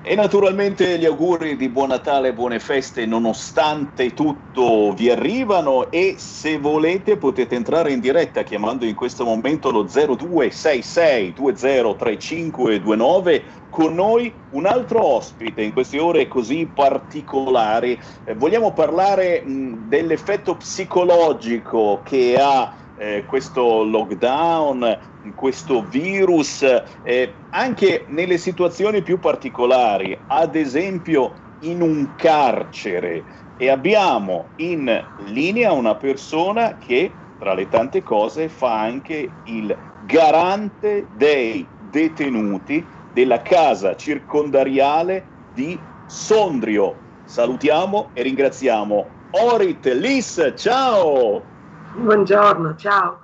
[0.04, 6.58] E naturalmente gli auguri di buon Natale buone feste nonostante tutto vi arrivano e se
[6.58, 14.66] volete potete entrare in diretta chiamando in questo momento lo 0266 203529 con noi un
[14.66, 17.96] altro ospite in queste ore così particolari.
[18.24, 24.96] Eh, vogliamo parlare mh, dell'effetto psicologico che ha eh, questo lockdown,
[25.34, 26.64] questo virus,
[27.02, 31.34] eh, anche nelle situazioni più particolari, ad esempio
[31.64, 33.26] in un carcere.
[33.56, 41.08] E abbiamo in linea una persona che, tra le tante cose, fa anche il garante
[41.10, 47.06] dei detenuti della casa circondariale di Sondrio.
[47.24, 51.51] Salutiamo e ringraziamo Orit Lis, ciao!
[51.94, 53.20] Buongiorno, ciao.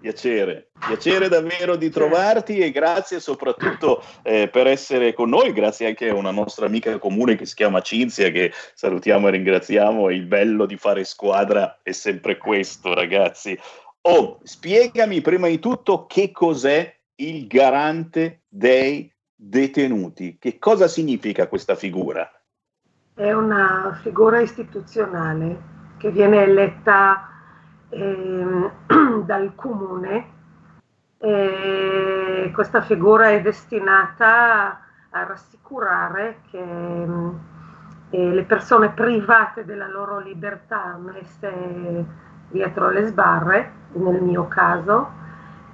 [0.00, 6.08] Piacere, piacere davvero di trovarti e grazie soprattutto eh, per essere con noi, grazie anche
[6.08, 10.64] a una nostra amica comune che si chiama Cinzia che salutiamo e ringraziamo, il bello
[10.64, 13.58] di fare squadra è sempre questo ragazzi.
[14.02, 21.74] Oh, spiegami prima di tutto che cos'è il garante dei detenuti, che cosa significa questa
[21.74, 22.30] figura?
[23.14, 27.28] È una figura istituzionale che viene eletta
[27.90, 28.70] eh,
[29.24, 30.36] dal comune.
[31.18, 34.80] E questa figura è destinata
[35.10, 37.06] a rassicurare che
[38.10, 42.06] eh, le persone private della loro libertà messe
[42.50, 45.10] dietro le sbarre, nel mio caso,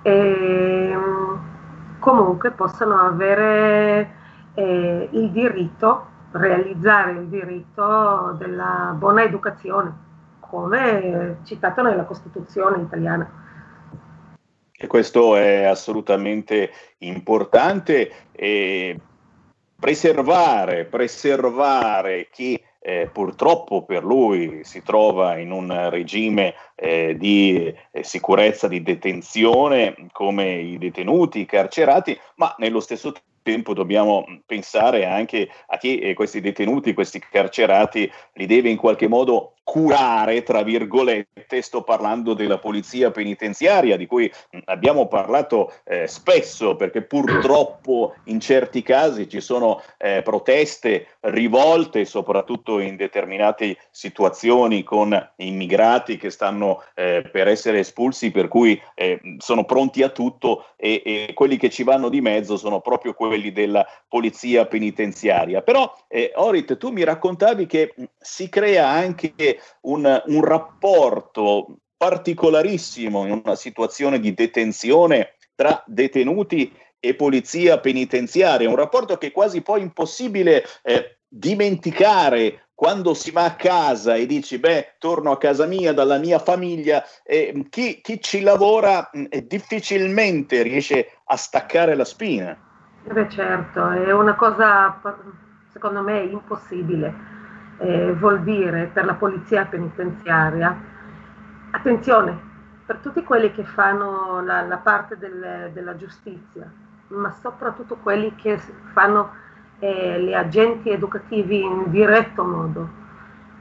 [0.02, 0.98] eh,
[1.98, 4.10] comunque possano avere
[4.54, 10.04] eh, il diritto, realizzare il diritto della buona educazione
[10.48, 13.42] come citato nella Costituzione italiana.
[14.76, 18.10] E questo è assolutamente importante.
[18.32, 18.98] E
[19.78, 28.02] preservare, preservare chi eh, purtroppo per lui si trova in un regime eh, di eh,
[28.02, 35.04] sicurezza, di detenzione come i detenuti, i carcerati, ma nello stesso tempo tempo dobbiamo pensare
[35.04, 40.62] anche a chi eh, questi detenuti, questi carcerati, li deve in qualche modo curare, tra
[40.62, 44.30] virgolette, sto parlando della polizia penitenziaria di cui
[44.66, 52.78] abbiamo parlato eh, spesso perché purtroppo in certi casi ci sono eh, proteste, rivolte, soprattutto
[52.78, 59.64] in determinate situazioni con immigrati che stanno eh, per essere espulsi, per cui eh, sono
[59.64, 63.86] pronti a tutto e, e, quelli che ci vanno di mezzo sono proprio quelli della
[64.08, 65.62] polizia penitenziaria.
[65.62, 73.42] Però, eh, Orit, tu mi raccontavi che si crea anche un, un rapporto particolarissimo in
[73.44, 79.82] una situazione di detenzione tra detenuti e polizia penitenziaria, un rapporto che è quasi poi
[79.82, 85.92] impossibile eh, dimenticare quando si va a casa e dici beh torno a casa mia
[85.92, 92.56] dalla mia famiglia eh, chi, chi, ci lavora eh, difficilmente riesce a staccare la spina.
[93.06, 95.00] Eh beh certo è una cosa
[95.72, 97.33] secondo me impossibile
[97.78, 100.76] eh, vuol dire per la polizia penitenziaria,
[101.70, 102.52] attenzione,
[102.86, 106.70] per tutti quelli che fanno la, la parte del, della giustizia,
[107.08, 108.58] ma soprattutto quelli che
[108.92, 109.32] fanno
[109.78, 113.02] eh, gli agenti educativi in diretto modo.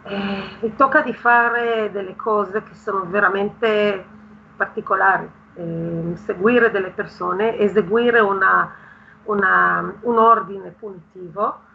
[0.04, 4.06] Eh, mi tocca di fare delle cose che sono veramente
[4.56, 8.70] particolari, eh, seguire delle persone, eseguire una,
[9.24, 11.72] una, un ordine punitivo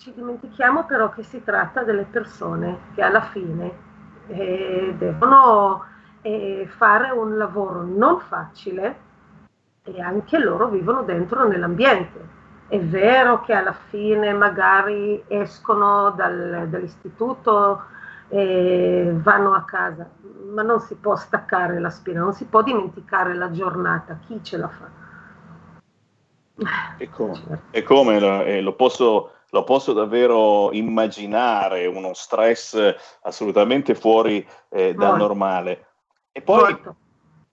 [0.00, 3.72] ci dimentichiamo però che si tratta delle persone che alla fine
[4.28, 5.84] eh, devono
[6.22, 9.06] eh, fare un lavoro non facile
[9.82, 12.36] e anche loro vivono dentro nell'ambiente.
[12.68, 17.82] È vero che alla fine magari escono dal, dall'istituto
[18.28, 20.08] e vanno a casa,
[20.52, 24.56] ma non si può staccare la spina, non si può dimenticare la giornata, chi ce
[24.58, 25.06] la fa?
[26.98, 27.58] E come, certo.
[27.70, 35.16] e come eh, lo posso lo posso davvero immaginare, uno stress assolutamente fuori eh, dal
[35.16, 35.86] normale.
[36.32, 36.76] E poi,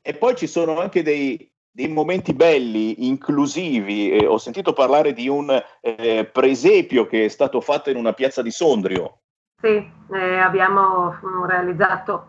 [0.01, 4.11] e poi, ci sono anche dei, dei momenti belli, inclusivi.
[4.11, 8.41] Eh, ho sentito parlare di un eh, presepio che è stato fatto in una piazza
[8.41, 9.19] di Sondrio.
[9.61, 11.17] Sì, eh, abbiamo
[11.47, 12.27] realizzato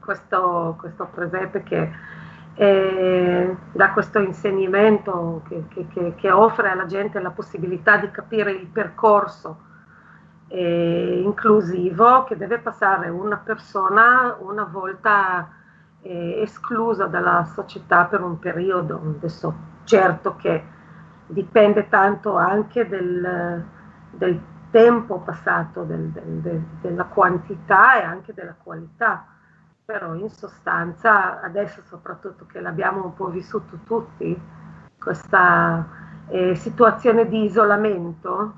[0.00, 1.90] questo, questo presepe che
[2.60, 8.66] eh, da questo insegnamento che, che, che, offre alla gente la possibilità di capire il
[8.66, 9.60] percorso
[10.48, 15.48] eh, inclusivo che deve passare una persona una volta
[16.02, 19.00] eh, esclusa dalla società per un periodo.
[19.18, 19.54] Adesso
[19.84, 20.64] certo che
[21.28, 23.64] dipende tanto anche del,
[24.10, 24.40] del
[24.72, 29.26] tempo passato, del, del, della quantità e anche della qualità
[29.90, 34.38] però in sostanza adesso soprattutto che l'abbiamo un po' vissuto tutti,
[34.98, 35.88] questa
[36.28, 38.52] eh, situazione di isolamento,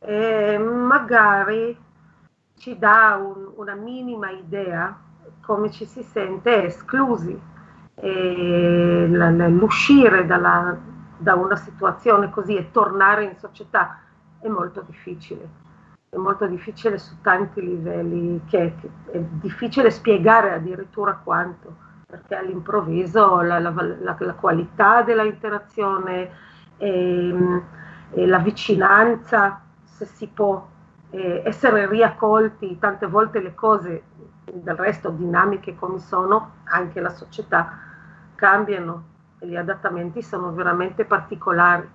[0.00, 1.78] eh, magari
[2.56, 4.98] ci dà un, una minima idea
[5.42, 7.40] come ci si sente esclusi.
[7.94, 10.76] E l'uscire dalla,
[11.16, 14.00] da una situazione così e tornare in società
[14.40, 15.61] è molto difficile
[16.14, 18.74] è molto difficile su tanti livelli, che,
[19.10, 21.74] è difficile spiegare addirittura quanto,
[22.06, 26.30] perché all'improvviso la, la, la, la qualità della interazione
[26.76, 27.62] e, ehm,
[28.10, 30.68] e, la vicinanza, se si può
[31.08, 34.02] eh, essere riaccolti, tante volte le cose
[34.52, 37.78] del resto dinamiche come sono, anche la società
[38.34, 39.04] cambiano
[39.38, 41.88] e gli adattamenti sono veramente particolari.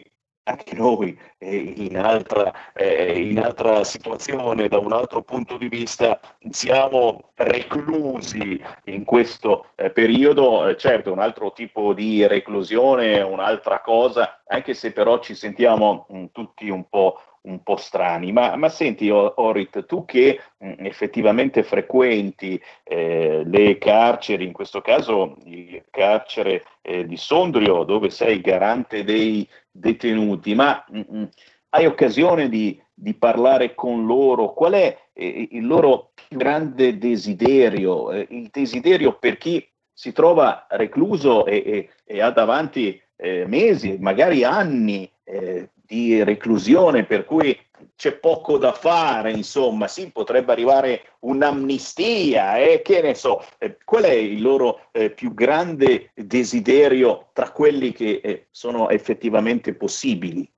[0.45, 6.21] anche noi eh, in, altra, eh, in, altra, situazione, da un altro punto di vista,
[6.51, 10.75] siamo reclusi in questo eh, periodo.
[10.77, 16.69] Certo, un altro tipo di reclusione, un'altra cosa, anche se però ci sentiamo mm, tutti
[16.69, 18.33] un po' un po' strani.
[18.33, 24.81] Ma, ma senti, Orit, tu che mh, mm, effettivamente frequenti eh, le carceri, in questo
[24.81, 31.25] caso il carcere eh, di Sondrio, dove sei garante dei detenuti, ma mh, mm, mm,
[31.71, 34.53] hai occasione di, di, parlare con loro?
[34.53, 38.13] Qual è eh, il loro più grande desiderio?
[38.13, 43.97] Eh, il desiderio per chi si trova recluso e, e, e ha davanti eh, mesi,
[44.01, 47.57] magari anni eh, di reclusione, per cui
[47.97, 54.05] c'è poco da fare, insomma, sì, potrebbe arrivare un'amnistia, eh, che ne so, eh, qual
[54.05, 60.51] è il loro eh, più grande desiderio tra quelli che eh, sono effettivamente possibili?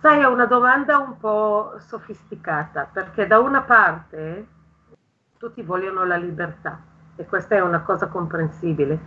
[0.00, 4.46] Sai, è una domanda un po' sofisticata, perché da una parte
[5.38, 6.80] tutti vogliono la libertà
[7.16, 8.98] e questa è una cosa comprensibile,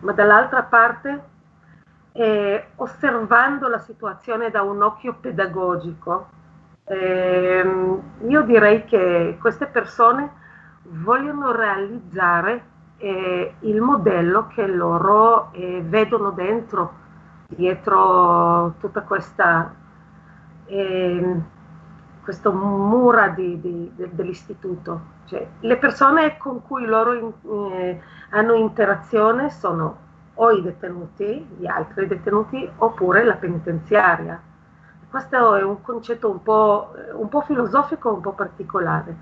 [0.00, 1.22] ma dall'altra parte,
[2.12, 6.28] eh, osservando la situazione da un occhio pedagogico,
[6.86, 10.30] eh, io direi che queste persone
[10.82, 12.64] vogliono realizzare
[12.98, 16.92] eh, il modello che loro eh, vedono dentro,
[17.48, 19.74] dietro tutta questa
[20.66, 21.40] eh,
[22.24, 25.12] questo mura di, di, de, dell'istituto.
[25.26, 27.32] Cioè, le persone con cui loro in,
[27.72, 30.02] eh, hanno interazione sono
[30.34, 34.40] o i detenuti, gli altri detenuti, oppure la penitenziaria.
[35.14, 39.14] Questo è un concetto un po', un po' filosofico, un po' particolare,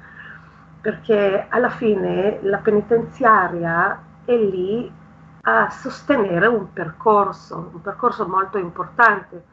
[0.80, 4.90] perché alla fine la penitenziaria è lì
[5.42, 9.44] a sostenere un percorso, un percorso molto importante,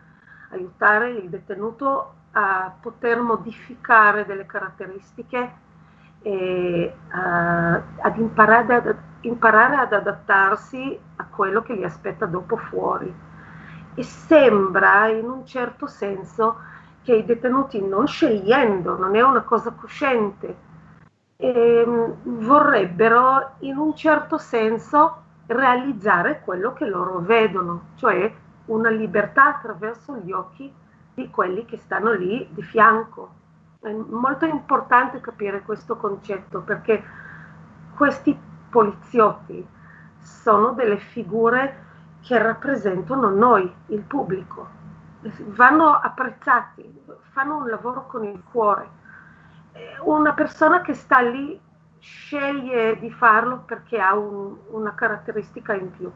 [0.52, 5.52] aiutare il detenuto a poter modificare delle caratteristiche
[6.22, 13.28] e a, ad imparare ad, imparare ad adattarsi a quello che li aspetta dopo fuori.
[14.00, 16.56] E sembra in un certo senso
[17.04, 20.56] che i detenuti non scegliendo, non è una cosa cosciente,
[21.36, 28.34] ehm, vorrebbero in un certo senso realizzare quello che loro vedono, cioè
[28.68, 30.74] una libertà attraverso gli occhi
[31.14, 33.34] di quelli che stanno lì di fianco.
[33.82, 37.04] È molto importante capire questo concetto perché
[37.98, 38.40] questi
[38.70, 39.68] poliziotti
[40.22, 41.88] sono delle figure
[42.30, 44.68] che rappresentano noi, il pubblico.
[45.48, 47.02] Vanno apprezzati,
[47.32, 48.88] fanno un lavoro con il cuore.
[50.04, 51.60] Una persona che sta lì
[51.98, 56.12] sceglie di farlo perché ha un, una caratteristica in più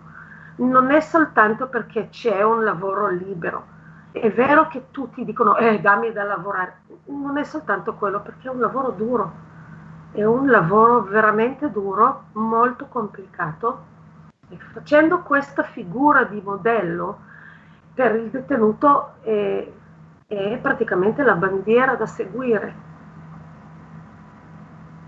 [0.57, 3.65] non è soltanto perché c'è un lavoro libero.
[4.11, 6.81] È vero che tutti dicono, eh, dammi da lavorare.
[7.05, 9.31] Non è soltanto quello, perché è un lavoro duro.
[10.11, 13.92] È un lavoro veramente duro, molto complicato.
[14.53, 17.21] E facendo questa figura di modello
[17.91, 19.67] per il detenuto è,
[20.27, 22.81] è praticamente la bandiera da seguire.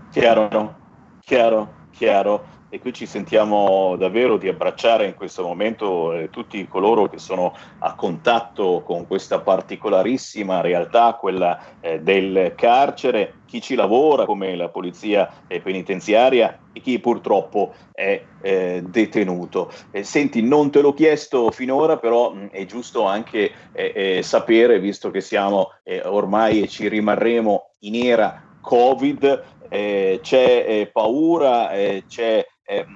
[0.08, 0.74] Chiaro,
[1.20, 7.08] chiaro, chiaro e qui ci sentiamo davvero di abbracciare in questo momento eh, tutti coloro
[7.08, 14.24] che sono a contatto con questa particolarissima realtà, quella eh, del carcere, chi ci lavora
[14.24, 19.70] come la polizia eh, penitenziaria e chi purtroppo è eh, detenuto.
[19.92, 25.10] Eh, senti, non te l'ho chiesto finora, però mh, è giusto anche eh, sapere, visto
[25.10, 25.70] che siamo
[26.04, 31.70] ormai e ci rimarremo in era Covid, c'è paura,
[32.08, 32.86] c'è eh,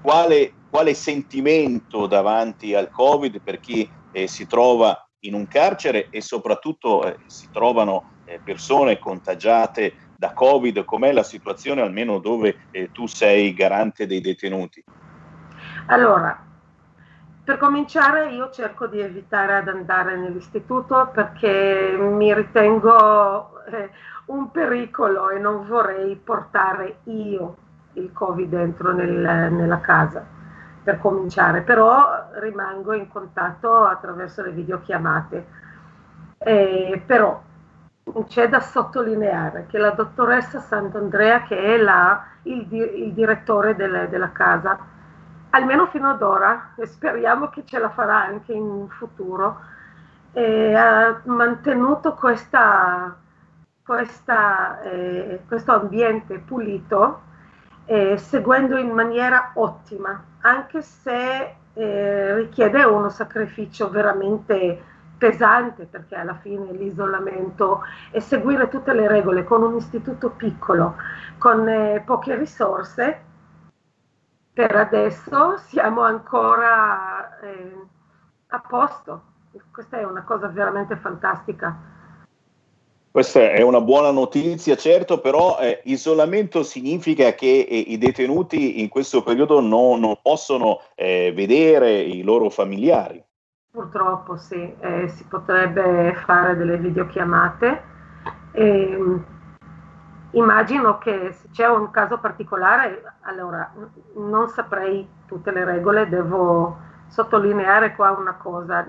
[0.00, 6.20] quale, quale, sentimento davanti al Covid per chi eh, si trova in un carcere e
[6.20, 12.90] soprattutto eh, si trovano eh, persone contagiate da Covid, com'è la situazione almeno dove eh,
[12.92, 14.84] tu sei garante dei detenuti?
[15.86, 16.38] Allora,
[17.42, 23.90] per cominciare io cerco di evitare ad andare nell'istituto perché mi ritengo eh,
[24.26, 27.56] un pericolo e non vorrei portare io
[27.94, 30.24] il Covid dentro nel, nella casa
[30.84, 35.46] per cominciare, però rimango in contatto attraverso le videochiamate.
[36.38, 37.42] Eh, però
[38.26, 44.30] c'è da sottolineare che la dottoressa Sant'Andrea, che è la, il, il, direttore delle, della
[44.30, 44.78] casa,
[45.50, 49.60] almeno fino ad ora, e speriamo che ce la farà anche in futuro,
[50.32, 53.16] eh, ha mantenuto questa,
[53.82, 57.23] questa, eh, questo ambiente pulito
[57.86, 66.34] eh, seguendo in maniera ottima, anche se eh, richiede uno sacrificio veramente pesante perché alla
[66.34, 70.96] fine l'isolamento e seguire tutte le regole con un istituto piccolo,
[71.38, 73.20] con eh, poche risorse,
[74.52, 77.76] per adesso siamo ancora eh,
[78.48, 79.32] a posto.
[79.70, 81.93] Questa è una cosa veramente fantastica.
[83.14, 88.88] Questa è una buona notizia, certo, però eh, isolamento significa che eh, i detenuti in
[88.88, 93.24] questo periodo no, non possono eh, vedere i loro familiari.
[93.70, 97.82] Purtroppo sì, eh, si potrebbe fare delle videochiamate.
[98.50, 99.24] Ehm,
[100.32, 103.72] immagino che se c'è un caso particolare, allora
[104.16, 108.84] non saprei tutte le regole, devo sottolineare qua una cosa,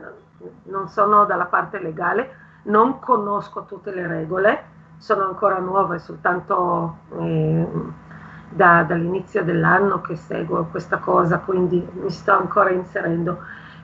[0.64, 4.64] non sono dalla parte legale non conosco tutte le regole,
[4.98, 7.68] sono ancora nuove, soltanto eh,
[8.50, 13.40] da, dall'inizio dell'anno che seguo questa cosa, quindi mi sto ancora inserendo,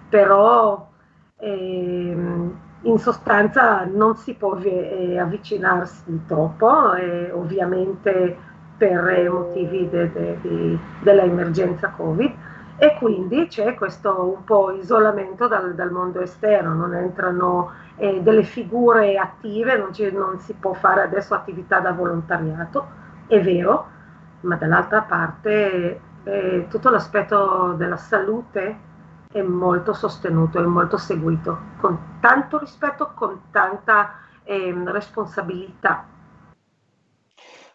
[0.08, 0.90] però
[1.38, 2.50] eh,
[2.84, 10.78] in sostanza non si può eh, avvicinarsi troppo, eh, ovviamente per motivi de, de, de,
[11.02, 12.34] dell'emergenza Covid.
[12.78, 18.44] E quindi c'è questo un po' isolamento dal, dal mondo esterno, non entrano eh, delle
[18.44, 22.88] figure attive, non, ci, non si può fare adesso attività da volontariato,
[23.28, 23.88] è vero,
[24.42, 28.90] ma dall'altra parte eh, tutto l'aspetto della salute
[29.32, 36.08] è molto sostenuto e molto seguito, con tanto rispetto, con tanta eh, responsabilità.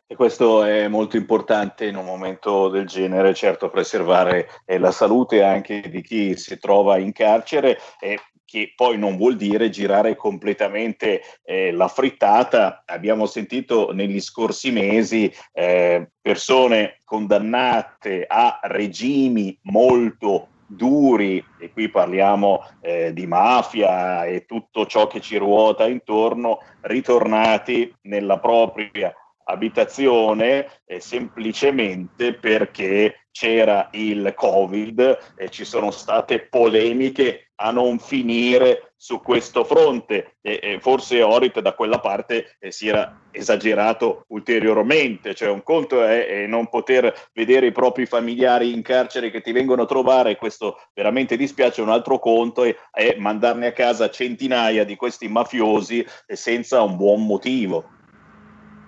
[0.09, 5.43] E questo è molto importante in un momento del genere, certo preservare eh, la salute
[5.43, 11.21] anche di chi si trova in carcere e che poi non vuol dire girare completamente
[11.45, 12.85] eh, la frittata.
[12.87, 22.65] Abbiamo sentito negli scorsi mesi eh, persone condannate a regimi molto duri, e qui parliamo
[22.81, 29.15] eh, di mafia e tutto ciò che ci ruota intorno, ritornati nella propria
[29.49, 38.93] abitazione eh, semplicemente perché c'era il Covid e ci sono state polemiche a non finire
[38.97, 40.37] su questo fronte.
[40.41, 46.03] E, e forse Orit da quella parte eh, si era esagerato ulteriormente, cioè un conto
[46.03, 50.37] è, è, non poter vedere i propri familiari in carcere che ti vengono a trovare,
[50.37, 56.07] questo veramente dispiace, un altro conto è, è mandarne a casa centinaia di questi mafiosi
[56.27, 57.91] eh, senza un buon motivo.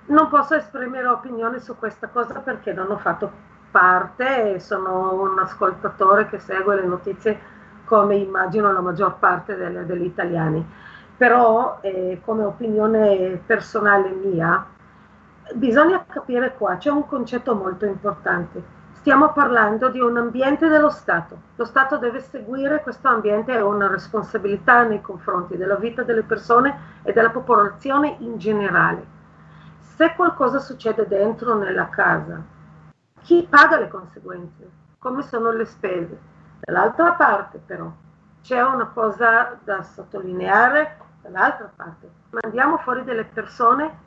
[0.06, 6.28] Non posso esprimere opinione su questa cosa perché non ho fatto parte sono un ascoltatore
[6.28, 7.38] che segue le notizie
[7.88, 10.64] come immagino la maggior parte delle, degli italiani.
[11.16, 14.64] Però eh, come opinione personale mia,
[15.54, 18.76] bisogna capire qua, c'è un concetto molto importante.
[18.92, 21.36] Stiamo parlando di un ambiente dello Stato.
[21.56, 26.78] Lo Stato deve seguire questo ambiente e una responsabilità nei confronti della vita delle persone
[27.02, 29.16] e della popolazione in generale
[29.98, 32.40] se qualcosa succede dentro nella casa,
[33.22, 34.70] chi paga le conseguenze?
[34.96, 36.16] Come sono le spese?
[36.68, 37.90] Dall'altra parte però
[38.42, 42.10] c'è una cosa da sottolineare, dall'altra parte
[42.42, 44.06] mandiamo fuori delle persone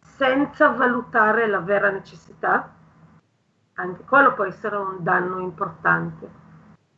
[0.00, 2.72] senza valutare la vera necessità,
[3.74, 6.30] anche quello può essere un danno importante.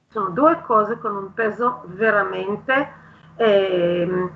[0.06, 2.98] Sono due cose con un peso veramente...
[3.34, 4.30] Eh,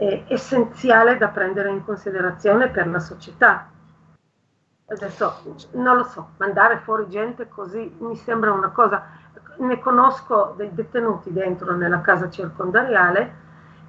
[0.00, 3.68] eh, essenziale da prendere in considerazione per la società.
[4.86, 9.17] Adesso non lo so, mandare fuori gente così mi sembra una cosa,
[9.58, 13.46] ne conosco dei detenuti dentro nella casa circondariale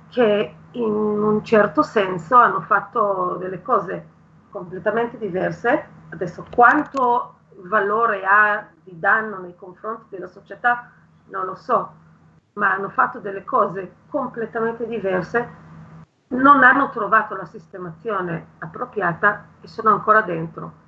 [0.09, 4.07] che in un certo senso hanno fatto delle cose
[4.49, 5.97] completamente diverse.
[6.09, 10.91] Adesso quanto valore ha di danno nei confronti della società
[11.26, 11.91] non lo so,
[12.53, 15.67] ma hanno fatto delle cose completamente diverse
[16.30, 20.88] non hanno trovato la sistemazione appropriata e sono ancora dentro.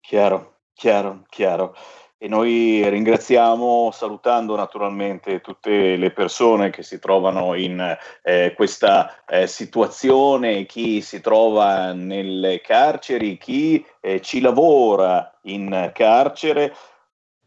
[0.00, 1.74] Chiaro, chiaro, chiaro.
[2.18, 9.46] E noi ringraziamo, salutando naturalmente tutte le persone che si trovano in eh, questa eh,
[9.46, 16.74] situazione, chi si trova nelle carceri, chi eh, ci lavora in carcere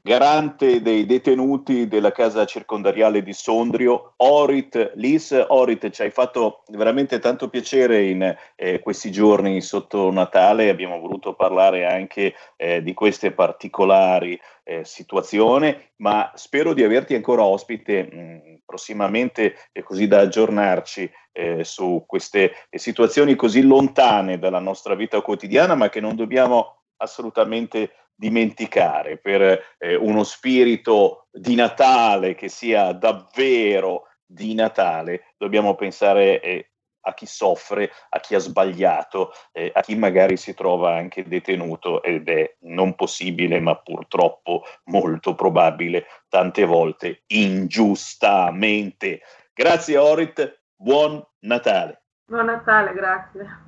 [0.02, 5.46] garante dei detenuti della casa circondariale di Sondrio, Orit Lis.
[5.48, 11.34] Orit, ci hai fatto veramente tanto piacere in eh, questi giorni sotto Natale, abbiamo voluto
[11.34, 18.18] parlare anche eh, di queste particolari eh, situazioni, ma spero di averti ancora ospite mh,
[18.20, 25.76] mm, prossimamente così da aggiornarci eh, su queste situazioni così lontane dalla nostra vita quotidiana,
[25.76, 34.08] ma che non dobbiamo assolutamente dimenticare, per eh, uno spirito di Natale che sia davvero
[34.26, 39.96] di Natale, dobbiamo pensare eh, a chi soffre, a chi ha sbagliato, eh, a chi
[39.96, 47.24] magari si trova anche detenuto ed è non possibile, ma purtroppo molto probabile, tante volte
[47.28, 49.22] ingiustamente.
[49.54, 52.02] Grazie Orit, buon Natale.
[52.26, 53.68] Buon Natale, grazie.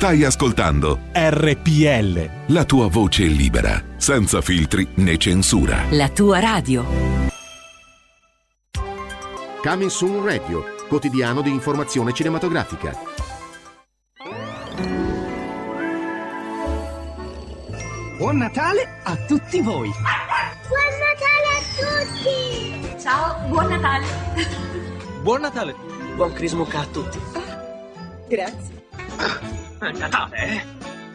[0.00, 2.54] Stai ascoltando RPL.
[2.54, 5.84] La tua voce libera, senza filtri né censura.
[5.90, 6.86] La tua radio.
[9.60, 12.96] Coming Soon Radio, quotidiano di informazione cinematografica.
[18.16, 19.90] Buon Natale a tutti voi!
[20.66, 22.98] Buon Natale a tutti!
[22.98, 24.06] Ciao, buon Natale!
[25.20, 25.74] Buon Natale!
[26.14, 27.18] Buon Crismucca a tutti!
[27.34, 27.62] Ah,
[28.26, 28.78] grazie.
[29.16, 30.62] Ah, è Natale, eh?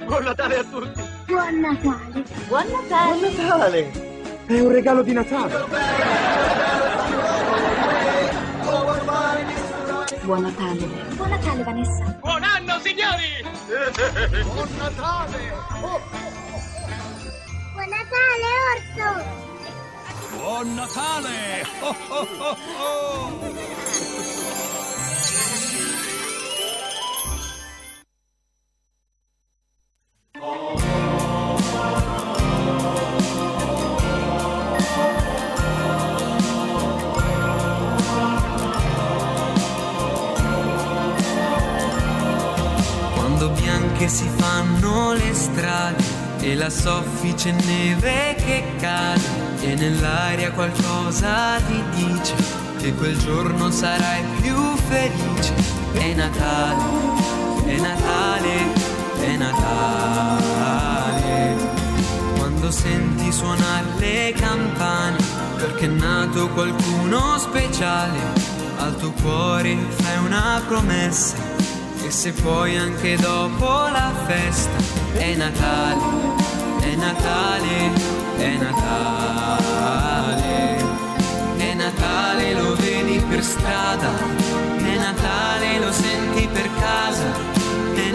[0.06, 1.04] Buon Natale a tutti!
[1.28, 2.24] Buon Natale!
[2.48, 3.20] Buon Natale!
[3.20, 3.92] Buon Natale!
[4.48, 5.66] È un regalo di Natale!
[10.24, 10.88] Buon Natale!
[11.14, 12.18] Buon Natale, Vanessa!
[12.20, 13.46] Buon anno, signori!
[14.42, 15.52] Buon Natale!
[15.84, 16.02] Oh.
[17.72, 19.10] Buon Natale, Orso!
[20.38, 21.68] Buon Natale!
[21.82, 23.66] Oh, oh, oh, oh.
[43.16, 46.04] Quando bianche si fanno le strade
[46.42, 49.24] e la soffice neve che cade
[49.62, 52.36] e nell'aria qualcosa ti dice
[52.78, 55.54] che quel giorno sarai più felice.
[55.94, 56.84] È Natale,
[57.66, 58.85] è Natale,
[59.26, 61.24] è Natale.
[62.38, 65.18] Quando senti suonare le campane
[65.56, 68.20] perché è nato qualcuno speciale,
[68.78, 71.38] al tuo cuore fai una promessa.
[72.04, 74.78] E se puoi anche dopo la festa
[75.14, 76.04] è Natale,
[76.82, 77.92] è Natale,
[78.38, 80.04] è Natale,
[81.58, 84.12] è Natale, lo vedi per strada,
[84.78, 87.55] è Natale, lo senti per casa,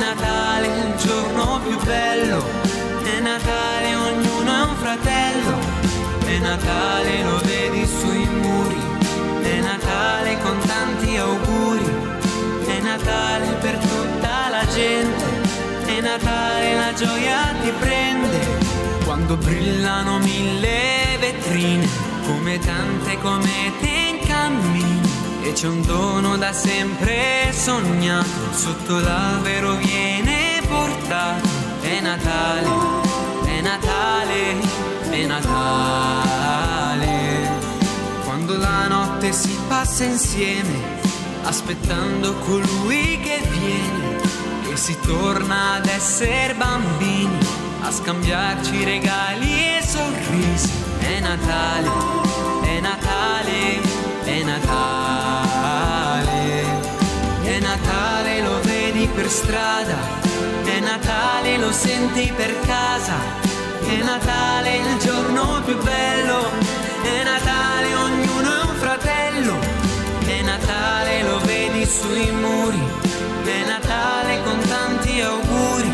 [0.01, 2.42] è Natale, il giorno più bello,
[3.05, 5.59] è Natale, ognuno è un fratello,
[6.24, 8.80] è Natale, lo vedi sui muri,
[9.42, 12.09] è Natale con tanti auguri.
[12.64, 15.24] È Natale per tutta la gente,
[15.84, 18.38] è Natale la gioia ti prende,
[19.05, 21.86] quando brillano mille vetrine,
[22.24, 24.99] come tante comete in cammino,
[25.43, 31.49] e c'è un dono da sempre sognato, sotto l'albero viene portato,
[31.80, 32.68] è Natale,
[33.45, 34.61] è Natale,
[35.11, 36.99] è Natale,
[38.24, 40.99] quando la notte si passa insieme
[41.43, 44.18] aspettando colui che viene
[44.70, 47.38] e si torna ad essere bambini,
[47.82, 50.70] a scambiarci regali e sorrisi.
[50.99, 51.91] È Natale,
[52.62, 53.99] è Natale,
[54.31, 56.28] è Natale,
[57.43, 59.99] è Natale, lo vedi per strada,
[60.64, 63.16] è Natale, lo senti per casa,
[63.87, 66.49] è Natale il giorno più bello,
[67.03, 69.78] è Natale, ognuno è un fratello.
[70.26, 72.81] È Natale, lo vedi sui muri.
[73.43, 75.93] È Natale con tanti auguri.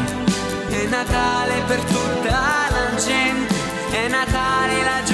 [0.68, 3.55] È Natale per tutta la gente.
[3.91, 5.05] È Natale, la gioia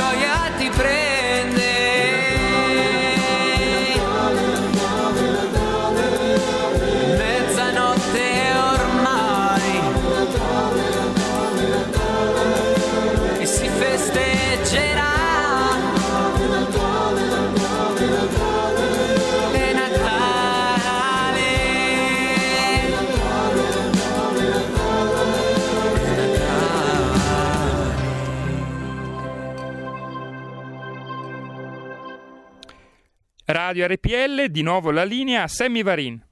[33.72, 36.22] Radio RPL, di nuovo la linea a Sammy Varin.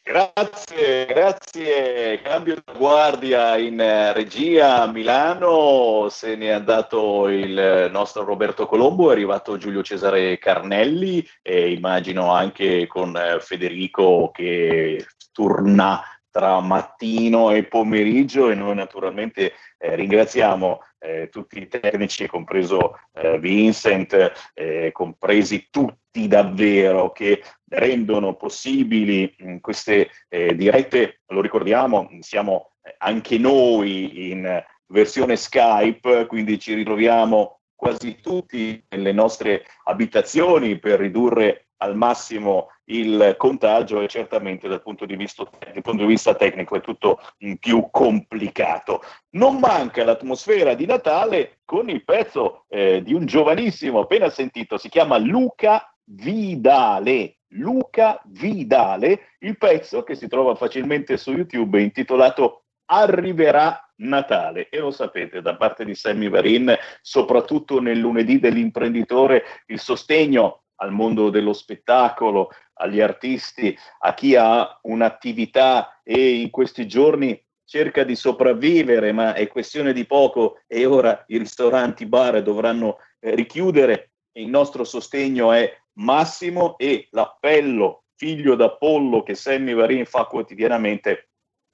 [0.00, 2.20] Grazie, grazie.
[2.22, 9.08] Cambio di guardia in eh, regia a Milano, se n'è andato il nostro Roberto Colombo,
[9.08, 16.00] è arrivato Giulio Cesare Carnelli e immagino anche con eh, Federico che turna
[16.38, 23.40] tra mattino e pomeriggio e noi naturalmente eh, ringraziamo eh, tutti i tecnici, compreso eh,
[23.40, 32.70] Vincent, eh, compresi tutti davvero che rendono possibili mh, queste eh, dirette, lo ricordiamo, siamo
[32.82, 41.00] eh, anche noi in versione Skype, quindi ci ritroviamo quasi tutti nelle nostre abitazioni per
[41.00, 46.76] ridurre al massimo il contagio e certamente dal punto di vista, punto di vista tecnico
[46.76, 49.02] è tutto mh, più complicato.
[49.30, 54.88] Non manca l'atmosfera di Natale con il pezzo eh, di un giovanissimo appena sentito, si
[54.88, 57.34] chiama Luca Vidale.
[57.52, 64.90] Luca Vidale, il pezzo che si trova facilmente su YouTube intitolato Arriverà Natale e lo
[64.90, 71.52] sapete da parte di Sammy Varin, soprattutto nel lunedì dell'imprenditore, il sostegno al mondo dello
[71.52, 79.34] spettacolo, agli artisti, a chi ha un'attività e in questi giorni cerca di sopravvivere, ma
[79.34, 84.12] è questione di poco e ora i ristoranti, i bar dovranno eh, richiudere.
[84.32, 91.28] Il nostro sostegno è massimo e l'appello figlio d'Apollo che Sammy Varin fa quotidianamente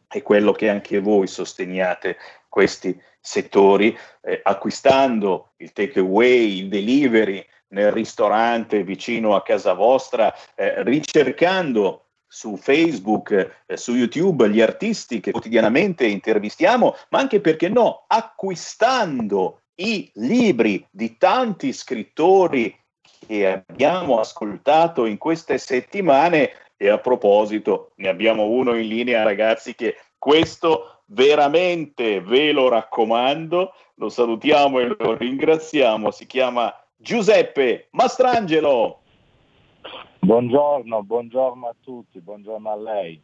[0.07, 2.17] è quello che anche voi sosteniate
[2.49, 7.45] questi settori eh, acquistando il takeaway, il delivery
[7.75, 15.21] nel ristorante vicino a casa vostra, eh, ricercando su Facebook, eh, su YouTube gli artisti
[15.21, 22.75] che quotidianamente intervistiamo, ma anche perché no, acquistando i libri di tanti scrittori
[23.27, 26.51] che abbiamo ascoltato in queste settimane.
[26.77, 33.73] E a proposito ne abbiamo uno in linea ragazzi che questo veramente ve lo raccomando,
[33.95, 39.01] lo salutiamo e lo ringraziamo, si chiama Giuseppe Mastrangelo.
[40.21, 43.23] Buongiorno, buongiorno a tutti, buongiorno a lei.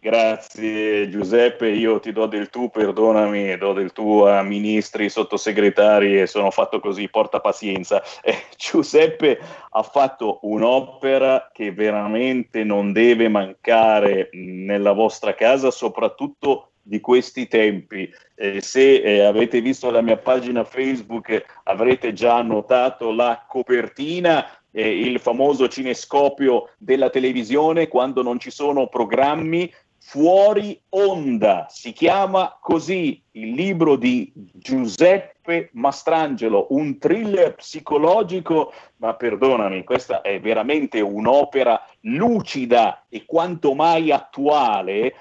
[0.00, 6.26] Grazie Giuseppe, io ti do del tu, perdonami, do del tu a ministri, sottosegretari e
[6.26, 8.02] sono fatto così, porta pazienza.
[8.22, 9.38] Eh, Giuseppe
[9.70, 18.08] ha fatto un'opera che veramente non deve mancare nella vostra casa, soprattutto di questi tempi.
[18.36, 25.00] Eh, se eh, avete visto la mia pagina Facebook avrete già notato la copertina eh,
[25.00, 29.72] il famoso cinescopio della televisione quando non ci sono programmi
[30.08, 39.82] Fuori onda, si chiama così il libro di Giuseppe Mastrangelo, un thriller psicologico, ma perdonami,
[39.82, 45.12] questa è veramente un'opera lucida e quanto mai attuale,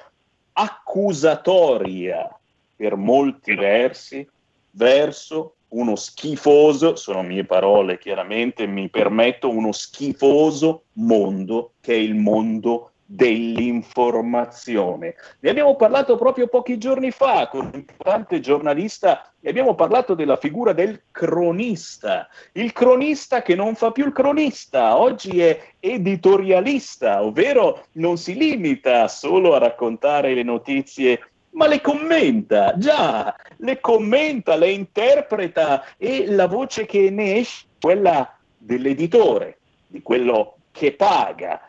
[0.57, 2.29] accusatoria
[2.75, 4.27] per molti versi
[4.71, 12.15] verso uno schifoso, sono mie parole chiaramente, mi permetto, uno schifoso mondo che è il
[12.15, 15.13] mondo dell'informazione.
[15.39, 20.37] Ne abbiamo parlato proprio pochi giorni fa con un importante giornalista e abbiamo parlato della
[20.37, 22.27] figura del cronista.
[22.53, 29.07] Il cronista che non fa più il cronista, oggi è editorialista, ovvero non si limita
[29.07, 31.19] solo a raccontare le notizie
[31.55, 38.37] ma le commenta, già, le commenta, le interpreta e la voce che ne esce, quella
[38.57, 41.61] dell'editore, di quello che paga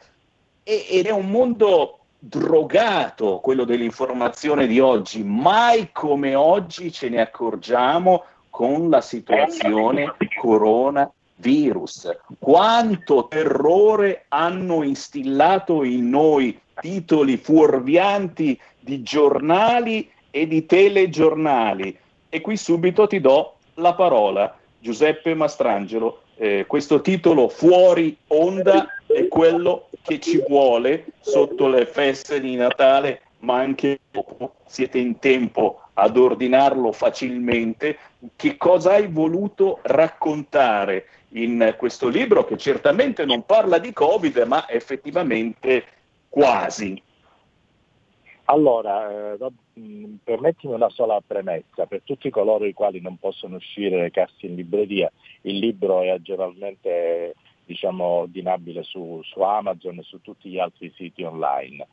[0.68, 8.24] ed è un mondo drogato quello dell'informazione di oggi, mai come oggi ce ne accorgiamo
[8.50, 12.16] con la situazione coronavirus.
[12.40, 21.96] Quanto terrore hanno instillato in noi titoli fuorvianti di giornali e di telegiornali.
[22.28, 26.22] E qui subito ti do la parola, Giuseppe Mastrangelo.
[26.34, 33.22] Eh, questo titolo fuori onda è quello che ci vuole sotto le feste di Natale,
[33.40, 34.54] ma anche dopo.
[34.66, 37.98] Siete in tempo ad ordinarlo facilmente.
[38.36, 44.68] Che cosa hai voluto raccontare in questo libro che certamente non parla di Covid, ma
[44.68, 45.84] effettivamente
[46.28, 47.02] quasi?
[48.48, 49.38] Allora, eh,
[50.22, 54.54] permettimi una sola premessa, per tutti coloro i quali non possono uscire le casse in
[54.54, 55.10] libreria,
[55.42, 57.34] il libro è agevolmente
[57.66, 61.86] diciamo, ordinabile su, su, Amazon e su tutti gli altri siti online.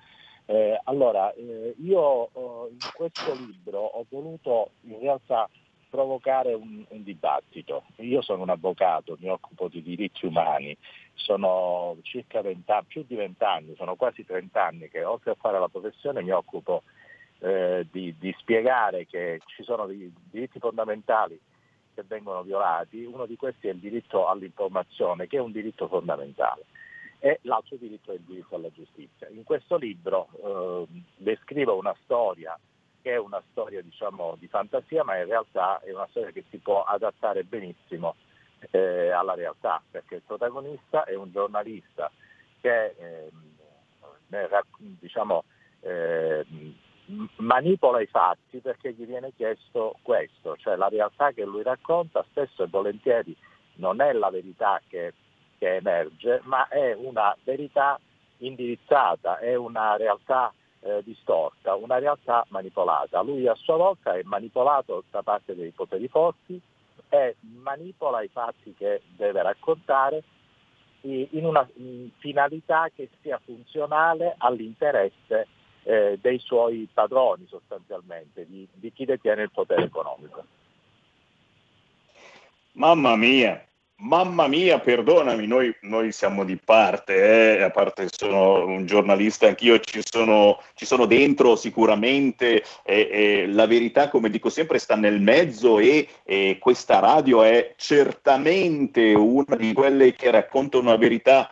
[0.45, 5.49] Eh, allora, eh, io eh, in questo libro ho voluto in realtà
[5.89, 7.83] provocare un, un, dibattito.
[7.97, 10.75] Io sono un avvocato, mi occupo di diritti umani,
[11.13, 15.37] sono circa 20 anni, più di 20 anni, sono quasi 30 anni che oltre a
[15.39, 16.83] fare la professione mi occupo
[17.39, 21.39] eh, di, di, spiegare che ci sono dei diritti fondamentali
[21.93, 26.65] che vengono violati, uno di questi è il diritto all'informazione, che è un diritto fondamentale,
[27.19, 29.27] e l'altro diritto è il diritto alla giustizia.
[29.29, 32.57] In questo libro eh, descrivo una storia
[33.01, 36.57] che è una storia diciamo, di fantasia, ma in realtà è una storia che si
[36.57, 38.15] può adattare benissimo
[38.71, 42.09] eh, alla realtà, perché il protagonista è un giornalista
[42.61, 43.29] che eh,
[44.77, 45.43] diciamo,
[45.81, 46.45] eh,
[47.37, 52.63] manipola i fatti perché gli viene chiesto questo, cioè la realtà che lui racconta spesso
[52.63, 53.35] e volentieri
[53.75, 55.13] non è la verità che,
[55.57, 57.99] che emerge, ma è una verità
[58.37, 63.21] indirizzata, è una realtà eh, distorta, una realtà manipolata.
[63.21, 66.59] Lui a sua volta è manipolato da parte dei poteri forti
[67.09, 70.23] e manipola i fatti che deve raccontare
[71.01, 71.67] in una
[72.19, 75.47] finalità che sia funzionale all'interesse
[75.83, 80.43] eh, dei suoi padroni sostanzialmente, di, di chi detiene il potere economico.
[82.73, 83.65] Mamma mia,
[84.05, 87.61] Mamma mia, perdonami, noi, noi siamo di parte, eh?
[87.61, 93.65] a parte sono un giornalista, anch'io ci sono, ci sono dentro sicuramente, e, e la
[93.65, 96.09] verità, come dico sempre, sta nel mezzo e,
[96.59, 101.49] questa radio è certamente una di quelle che racconta una verità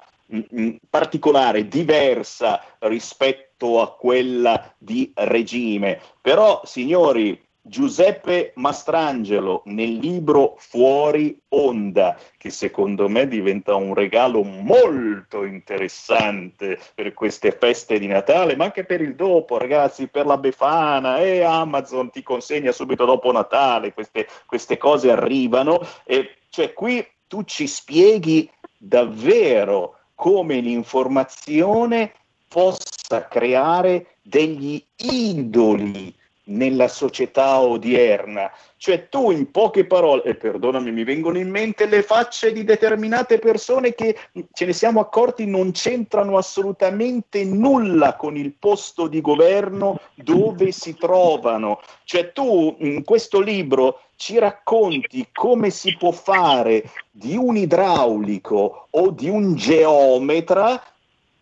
[0.90, 6.00] particolare, diversa rispetto a quella di regime.
[6.22, 15.44] Però, signori, Giuseppe Mastrangelo nel libro Fuori Onda, che secondo me diventa un regalo molto
[15.44, 21.20] interessante per queste feste di Natale, ma anche per il dopo, ragazzi, per la Befana
[21.20, 27.44] e Amazon ti consegna subito dopo Natale, queste, queste cose arrivano e cioè qui tu
[27.44, 32.14] ci spieghi davvero come l'informazione
[32.48, 36.16] possa creare degli idoli
[36.52, 38.52] nella società odierna.
[38.78, 43.38] Cioè tu in poche parole, e perdonami, mi vengono in mente le facce di determinate
[43.38, 44.18] persone che
[44.54, 50.96] ce ne siamo accorti non c'entrano assolutamente nulla con il posto di governo dove si
[50.96, 51.82] trovano.
[52.04, 59.10] Cioè tu in questo libro ci racconti come si può fare di un idraulico o
[59.12, 60.82] di un geometra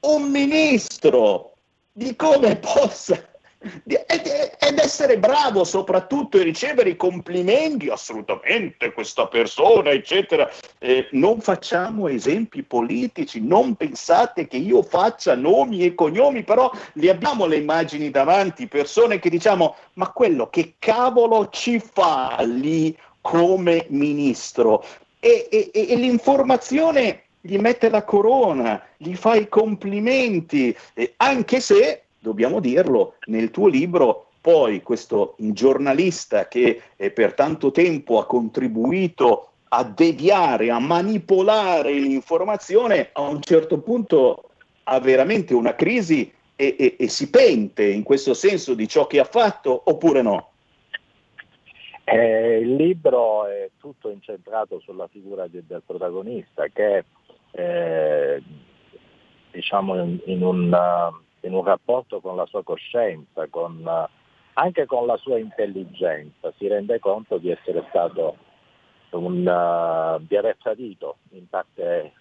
[0.02, 1.54] un ministro,
[1.92, 3.29] di come possa
[3.62, 10.50] ed essere bravo soprattutto e ricevere i complimenti, assolutamente questa persona, eccetera.
[10.78, 17.10] Eh, non facciamo esempi politici, non pensate che io faccia nomi e cognomi, però li
[17.10, 23.88] abbiamo le immagini davanti, persone che diciamo, ma quello che cavolo ci fa lì come
[23.90, 24.86] ministro?
[25.20, 32.04] E, e, e l'informazione gli mette la corona, gli fa i complimenti, eh, anche se
[32.20, 39.50] dobbiamo dirlo, nel tuo libro poi questo giornalista che eh, per tanto tempo ha contribuito
[39.70, 44.50] a deviare, a manipolare l'informazione, a un certo punto
[44.84, 49.20] ha veramente una crisi e, e, e si pente in questo senso di ciò che
[49.20, 50.50] ha fatto oppure no?
[52.06, 57.04] Eh, il libro è tutto incentrato sulla figura de, del protagonista che
[57.52, 58.42] eh,
[59.52, 60.74] diciamo in, in un
[61.42, 63.88] in un rapporto con la sua coscienza, con,
[64.54, 68.38] anche con la sua intelligenza, si rende conto di essere stato
[69.12, 72.14] un, uh, di aver tradito in parte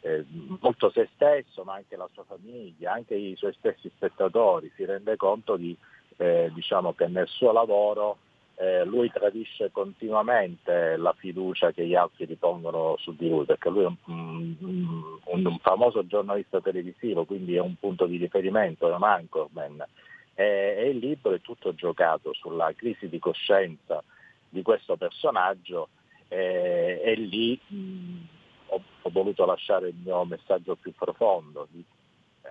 [0.00, 0.24] eh,
[0.60, 5.16] molto se stesso, ma anche la sua famiglia, anche i suoi stessi spettatori, si rende
[5.16, 5.76] conto di,
[6.16, 8.18] eh, diciamo che nel suo lavoro
[8.56, 13.84] eh, lui tradisce continuamente la fiducia che gli altri ripongono su di lui, perché lui
[13.84, 13.96] è un,
[14.60, 19.84] un, un famoso giornalista televisivo, quindi è un punto di riferimento, è un anchorman.
[20.34, 20.44] E,
[20.78, 24.02] e il libro è tutto giocato sulla crisi di coscienza
[24.48, 25.88] di questo personaggio
[26.28, 28.16] e, e lì mh,
[28.66, 31.82] ho, ho, voluto lasciare il mio messaggio più profondo, di,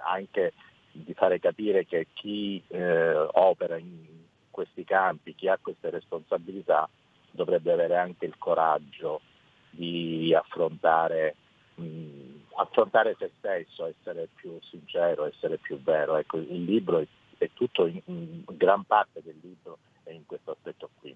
[0.04, 0.54] anche
[0.91, 4.20] di fare capire che chi eh, opera in
[4.52, 6.88] questi campi, chi ha queste responsabilità
[7.32, 9.22] dovrebbe avere anche il coraggio
[9.70, 11.36] di affrontare,
[11.76, 16.18] mh, affrontare se stesso, essere più sincero, essere più vero.
[16.18, 20.52] Ecco, il libro è, è tutto, in, in gran parte del libro è in questo
[20.52, 21.16] aspetto qui.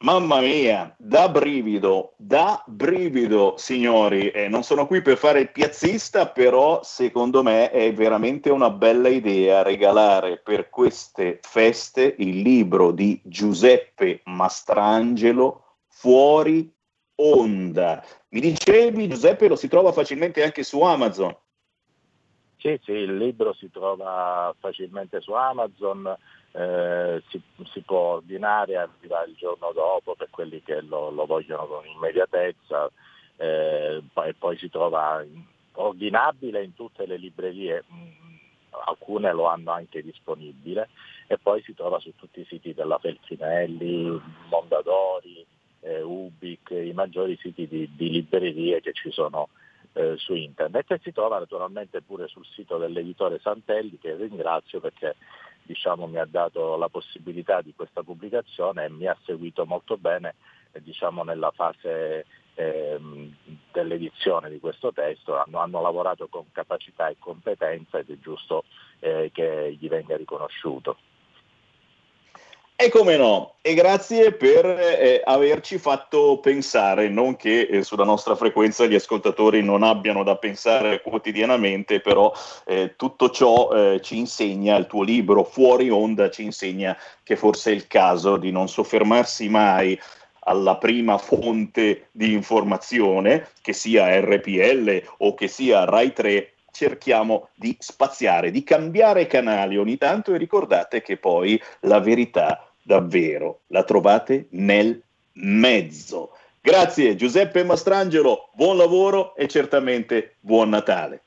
[0.00, 4.28] Mamma mia, da brivido, da brivido, signori.
[4.28, 9.08] Eh, non sono qui per fare il piazzista, però secondo me è veramente una bella
[9.08, 16.70] idea regalare per queste feste il libro di Giuseppe Mastrangelo, Fuori
[17.14, 18.04] Onda.
[18.28, 21.34] Mi dicevi, Giuseppe, lo si trova facilmente anche su Amazon.
[22.58, 26.14] Sì, sì, il libro si trova facilmente su Amazon
[26.56, 27.40] eh, si,
[27.70, 31.86] si, può ordinare e arrivare il giorno dopo per quelli che lo, lo vogliono con
[31.86, 32.90] immediatezza
[33.36, 38.08] eh, e poi si trova in, ordinabile in tutte le librerie, mm,
[38.86, 40.88] alcune lo hanno anche disponibile
[41.26, 44.18] e poi si trova su tutti i siti della Feltrinelli,
[44.48, 45.44] Mondadori,
[45.80, 49.48] eh, Ubic, i maggiori siti di, di librerie che ci sono
[49.92, 55.16] eh, su internet e si trova naturalmente pure sul sito dell'editore Santelli che ringrazio perché
[55.66, 60.34] diciamo, mi ha dato la possibilità di questa pubblicazione e mi ha seguito molto bene
[60.72, 62.24] eh, diciamo, nella fase
[62.54, 62.98] eh,
[63.72, 68.64] dell'edizione di questo testo, hanno, hanno, lavorato con capacità e competenza ed è giusto
[69.00, 70.96] eh, che gli venga riconosciuto.
[72.78, 78.36] E come no, e grazie per eh, averci fatto pensare, non che eh, sulla nostra
[78.36, 82.30] frequenza gli ascoltatori non abbiano da pensare quotidianamente, però
[82.66, 87.70] eh, tutto ciò eh, ci insegna, il tuo libro Fuori Onda ci insegna che forse
[87.70, 89.98] è il caso di non soffermarsi mai
[90.40, 97.74] alla prima fonte di informazione, che sia RPL o che sia Rai 3, cerchiamo di
[97.78, 104.46] spaziare, di cambiare canali ogni tanto e ricordate che poi la verità davvero la trovate
[104.50, 106.32] nel mezzo.
[106.60, 111.22] Grazie Giuseppe Mastrangelo, buon lavoro e certamente buon Natale.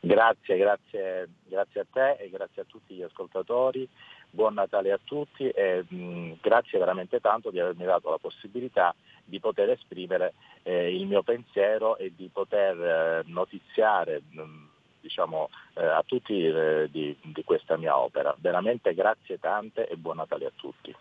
[0.00, 3.88] Grazie, grazie, grazie a te e grazie a tutti gli ascoltatori.
[4.30, 8.94] Buon Natale a tutti e mh, grazie veramente tanto di avermi dato la possibilità
[9.24, 14.68] di poter esprimere eh, il mio pensiero e di poter eh, notiziare mh,
[15.00, 18.34] diciamo, eh, a tutti eh, di, di questa mia opera.
[18.38, 20.94] Veramente grazie tante e buon Natale a tutti.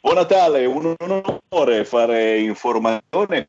[0.00, 3.48] Buon Natale, un onore fare informazione,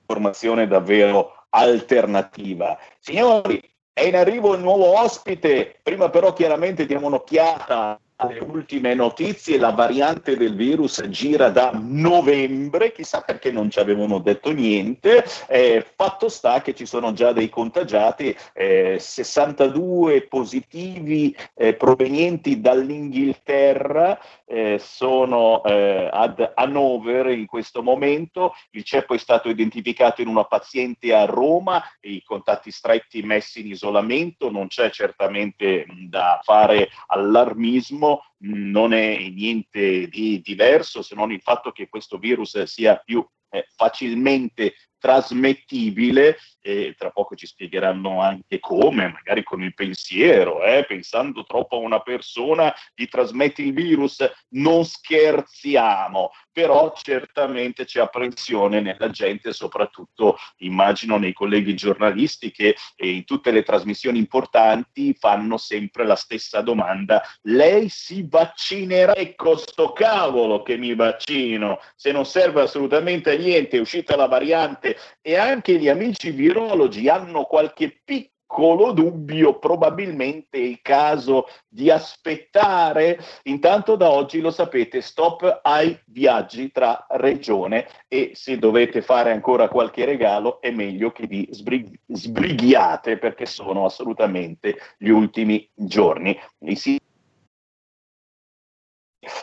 [0.00, 2.78] informazione davvero alternativa.
[2.98, 9.58] Signori, è in arrivo il nuovo ospite, prima però chiaramente diamo un'occhiata alle ultime notizie,
[9.58, 15.84] la variante del virus gira da novembre, chissà perché non ci avevano detto niente, eh,
[15.96, 24.18] fatto sta che ci sono già dei contagiati, eh, 62 positivi eh, provenienti dall'Inghilterra,
[24.52, 30.44] eh, sono eh, ad Hannover in questo momento, il ceppo è stato identificato in una
[30.44, 38.24] paziente a Roma, i contatti stretti messi in isolamento, non c'è certamente da fare allarmismo,
[38.40, 43.66] non è niente di diverso se non il fatto che questo virus sia più eh,
[43.74, 51.44] facilmente trasmettibile e tra poco ci spiegheranno anche come, magari con il pensiero, eh, pensando
[51.44, 59.10] troppo a una persona gli trasmette il virus, non scherziamo, però certamente c'è apprensione nella
[59.10, 66.14] gente, soprattutto immagino nei colleghi giornalisti che in tutte le trasmissioni importanti fanno sempre la
[66.14, 69.14] stessa domanda, lei si vaccinerà?
[69.14, 74.28] Ecco sto cavolo che mi vaccino, se non serve assolutamente a niente, è uscita la
[74.28, 81.90] variante e anche gli amici virologi hanno qualche piccolo dubbio, probabilmente è il caso di
[81.90, 83.18] aspettare.
[83.44, 89.68] Intanto da oggi lo sapete, stop ai viaggi tra regione e se dovete fare ancora
[89.68, 96.38] qualche regalo è meglio che vi sbrig- sbrighiate perché sono assolutamente gli ultimi giorni.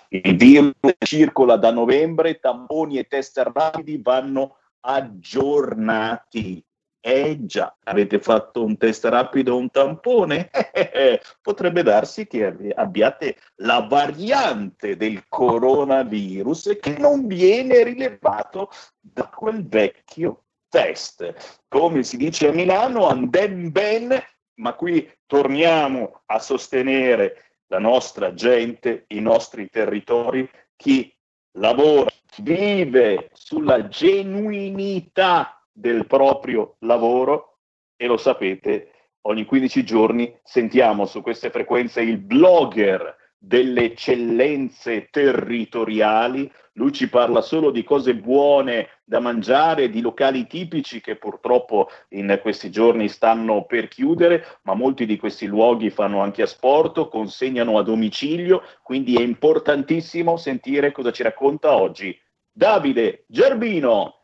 [0.10, 6.64] Il virus circola da novembre, tamponi e test rapidi vanno aggiornati.
[7.02, 10.50] Eh già, avete fatto un test rapido un tampone?
[11.42, 18.70] Potrebbe darsi che abbiate la variante del coronavirus che non viene rilevato
[19.00, 21.64] da quel vecchio test.
[21.68, 24.22] Come si dice a Milano, andem ben,
[24.56, 31.14] ma qui torniamo a sostenere la nostra gente, i nostri territori, chi
[31.60, 37.60] lavora, vive sulla genuinità del proprio lavoro
[37.96, 38.92] e lo sapete,
[39.22, 47.40] ogni 15 giorni sentiamo su queste frequenze il blogger delle eccellenze territoriali, lui ci parla
[47.40, 53.64] solo di cose buone da mangiare, di locali tipici che purtroppo in questi giorni stanno
[53.64, 59.22] per chiudere, ma molti di questi luoghi fanno anche asporto, consegnano a domicilio, quindi è
[59.22, 62.18] importantissimo sentire cosa ci racconta oggi.
[62.52, 64.16] Davide Gerbino.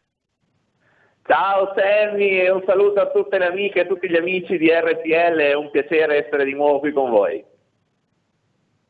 [1.26, 4.70] Ciao Sammy e un saluto a tutte le amiche e a tutti gli amici di
[4.70, 7.44] RTL, è un piacere essere di nuovo qui con voi.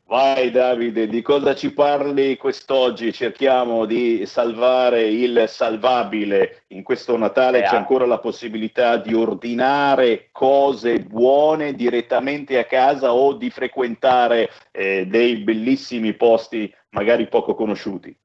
[0.08, 3.12] Vai Davide, di cosa ci parli quest'oggi?
[3.12, 6.66] Cerchiamo di salvare il salvabile.
[6.68, 13.34] In questo Natale c'è ancora la possibilità di ordinare cose buone direttamente a casa o
[13.34, 18.16] di frequentare eh, dei bellissimi posti magari poco conosciuti.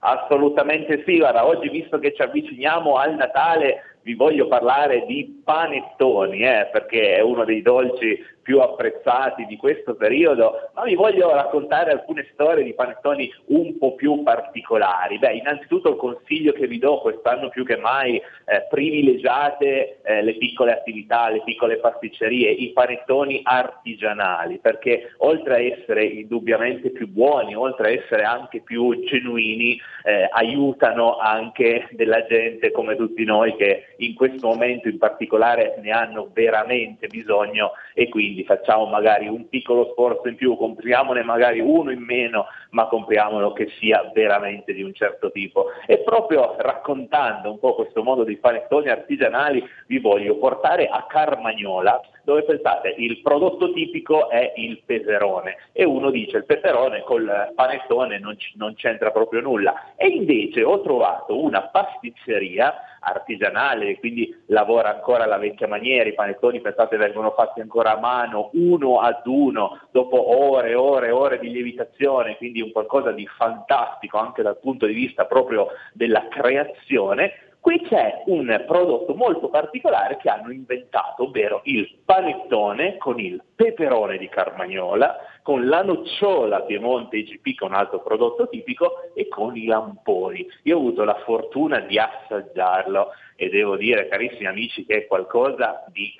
[0.00, 6.40] Assolutamente sì, guarda, oggi visto che ci avviciniamo al Natale vi voglio parlare di panettoni,
[6.40, 11.90] eh, perché è uno dei dolci più apprezzati di questo periodo, ma vi voglio raccontare
[11.90, 15.18] alcune storie di panettoni un po' più particolari.
[15.18, 20.36] Beh, innanzitutto il consiglio che vi do quest'anno più che mai, eh, privilegiate eh, le
[20.36, 27.54] piccole attività, le piccole pasticcerie, i panettoni artigianali, perché oltre a essere indubbiamente più buoni,
[27.54, 33.93] oltre a essere anche più genuini, eh, aiutano anche della gente come tutti noi che
[33.98, 39.90] in questo momento in particolare ne hanno veramente bisogno e quindi facciamo magari un piccolo
[39.92, 44.92] sforzo in più, compriamone magari uno in meno, ma compriamolo che sia veramente di un
[44.94, 45.66] certo tipo.
[45.86, 52.00] E proprio raccontando un po' questo modo di panettoni artigianali vi voglio portare a Carmagnola
[52.24, 58.18] dove pensate il prodotto tipico è il peperone e uno dice il peperone col panettone
[58.18, 62.74] non, c- non c'entra proprio nulla e invece ho trovato una pasticceria
[63.04, 68.50] artigianale, quindi lavora ancora alla vecchia maniera, i panettoni pensate vengono fatti ancora a mano,
[68.54, 73.26] uno ad uno, dopo ore e ore e ore di lievitazione, quindi un qualcosa di
[73.26, 77.32] fantastico anche dal punto di vista proprio della creazione.
[77.64, 84.18] Qui c'è un prodotto molto particolare che hanno inventato, ovvero il panettone con il peperone
[84.18, 89.56] di Carmagnola, con la nocciola Piemonte IGP, che è un altro prodotto tipico, e con
[89.56, 90.46] i lamponi.
[90.64, 95.86] Io ho avuto la fortuna di assaggiarlo e devo dire, carissimi amici, che è qualcosa
[95.90, 96.12] di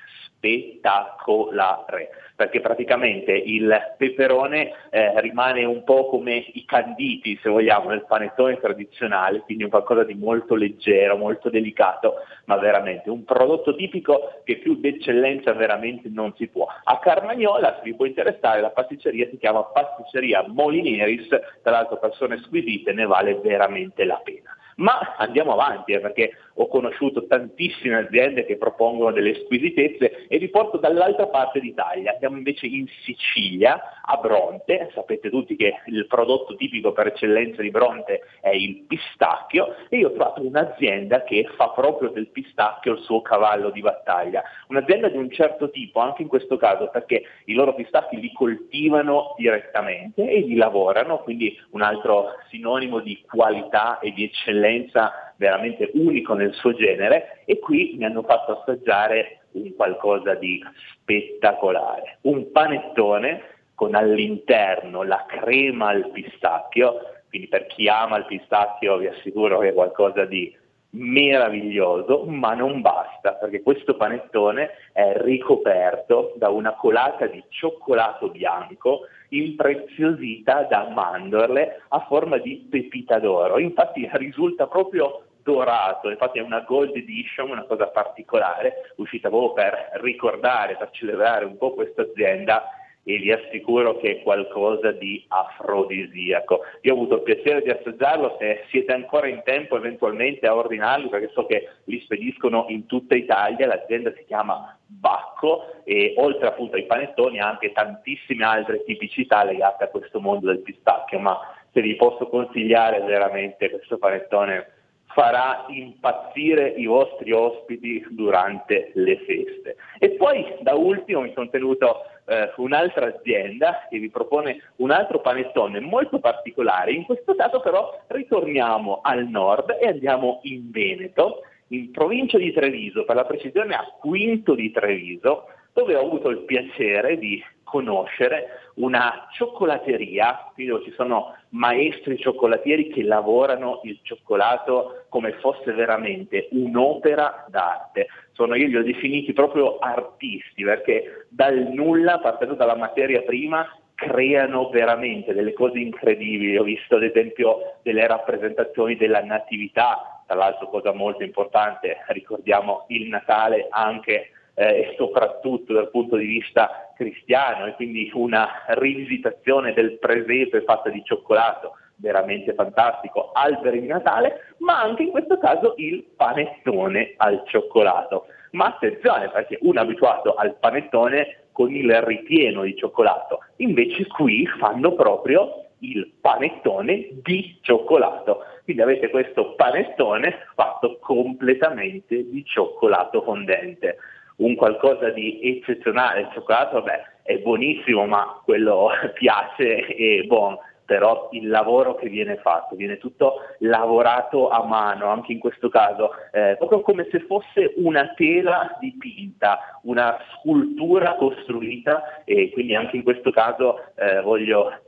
[0.44, 8.04] spettacolare, perché praticamente il peperone eh, rimane un po' come i canditi, se vogliamo, nel
[8.04, 14.42] panettone tradizionale, quindi un qualcosa di molto leggero, molto delicato, ma veramente un prodotto tipico
[14.44, 16.66] che più d'eccellenza veramente non si può.
[16.66, 21.28] A Carmagnola, se vi può interessare, la pasticceria si chiama Pasticceria Molineris,
[21.62, 24.54] tra l'altro persone squisite, ne vale veramente la pena.
[24.76, 30.48] Ma andiamo avanti eh, perché ho conosciuto tantissime aziende che propongono delle squisitezze e vi
[30.48, 32.12] porto dall'altra parte d'Italia.
[32.12, 37.70] Andiamo invece in Sicilia, a Bronte, sapete tutti che il prodotto tipico per eccellenza di
[37.70, 43.00] Bronte è il pistacchio e io ho trovato un'azienda che fa proprio del pistacchio il
[43.00, 44.42] suo cavallo di battaglia.
[44.68, 49.34] Un'azienda di un certo tipo, anche in questo caso perché i loro pistacchi li coltivano
[49.36, 56.34] direttamente e li lavorano, quindi un altro sinonimo di qualità e di eccellenza veramente unico
[56.34, 60.62] nel suo genere e qui mi hanno fatto assaggiare un qualcosa di
[60.92, 63.42] spettacolare, un panettone
[63.74, 69.68] con all'interno la crema al pistacchio, quindi per chi ama il pistacchio vi assicuro che
[69.68, 70.54] è qualcosa di
[70.94, 79.00] meraviglioso, ma non basta, perché questo panettone è ricoperto da una colata di cioccolato bianco
[79.28, 83.58] impreziosita da mandorle a forma di pepita d'oro.
[83.58, 89.90] Infatti risulta proprio dorato, infatti è una gold edition, una cosa particolare, uscita proprio per
[90.00, 92.64] ricordare, per celebrare un po' questa azienda
[93.04, 96.60] e vi assicuro che è qualcosa di afrodisiaco.
[96.80, 101.08] Io ho avuto il piacere di assaggiarlo, se siete ancora in tempo eventualmente a ordinarli,
[101.08, 106.76] perché so che li spediscono in tutta Italia, l'azienda si chiama Bacco e oltre appunto
[106.76, 111.38] ai panettoni ha anche tantissime altre tipicità legate a questo mondo del pistacchio, ma
[111.72, 114.70] se vi posso consigliare veramente questo panettone
[115.14, 119.76] farà impazzire i vostri ospiti durante le feste.
[119.98, 125.20] E poi da ultimo mi sono tenuto eh, un'altra azienda che vi propone un altro
[125.20, 131.90] panettone molto particolare, in questo caso però ritorniamo al nord e andiamo in Veneto, in
[131.90, 137.18] provincia di Treviso, per la precisione a Quinto di Treviso, dove ho avuto il piacere
[137.18, 145.32] di conoscere una cioccolateria, quindi dove ci sono maestri cioccolatieri che lavorano il cioccolato come
[145.32, 148.06] fosse veramente un'opera d'arte.
[148.32, 154.68] Sono io li ho definiti proprio artisti perché dal nulla, partendo dalla materia prima, creano
[154.70, 156.56] veramente delle cose incredibili.
[156.56, 163.08] Ho visto ad esempio delle rappresentazioni della natività, tra l'altro cosa molto importante, ricordiamo il
[163.08, 169.98] Natale anche eh, e soprattutto dal punto di vista cristiano e quindi una rivisitazione del
[169.98, 176.04] presepe fatta di cioccolato veramente fantastico, alberi di Natale, ma anche in questo caso il
[176.16, 178.26] panettone al cioccolato.
[178.52, 184.46] Ma attenzione perché uno è abituato al panettone con il ripieno di cioccolato, invece qui
[184.58, 188.44] fanno proprio il panettone di cioccolato.
[188.64, 193.98] Quindi avete questo panettone fatto completamente di cioccolato fondente
[194.36, 196.22] un qualcosa di eccezionale.
[196.22, 202.36] Il cioccolato vabbè, è buonissimo, ma quello piace e buono però il lavoro che viene
[202.36, 207.72] fatto, viene tutto lavorato a mano, anche in questo caso, eh, proprio come se fosse
[207.76, 214.78] una tela dipinta, una scultura costruita e quindi anche in questo caso eh, voglio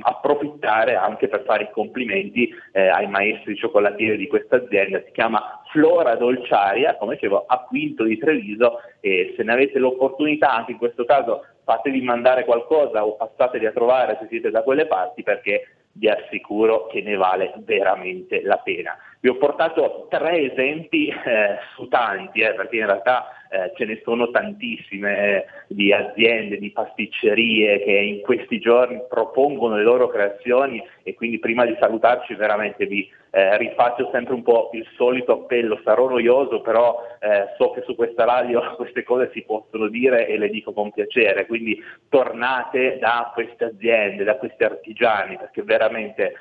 [0.00, 5.62] approfittare anche per fare i complimenti eh, ai maestri cioccolatieri di questa azienda, si chiama
[5.70, 10.78] Flora Dolciaria, come dicevo, a Quinto di Treviso e se ne avete l'opportunità, anche in
[10.78, 15.68] questo caso fatevi mandare qualcosa o passateli a trovare se siete da quelle parti perché
[15.92, 18.96] vi assicuro che ne vale veramente la pena.
[19.24, 24.02] Vi ho portato tre esempi eh, su tanti, eh, perché in realtà eh, ce ne
[24.04, 30.84] sono tantissime eh, di aziende, di pasticcerie che in questi giorni propongono le loro creazioni
[31.02, 35.80] e quindi prima di salutarci veramente vi eh, rifaccio sempre un po' il solito appello,
[35.84, 40.36] sarò noioso però eh, so che su questa radio queste cose si possono dire e
[40.36, 46.34] le dico con piacere, quindi tornate da queste aziende, da questi artigiani perché veramente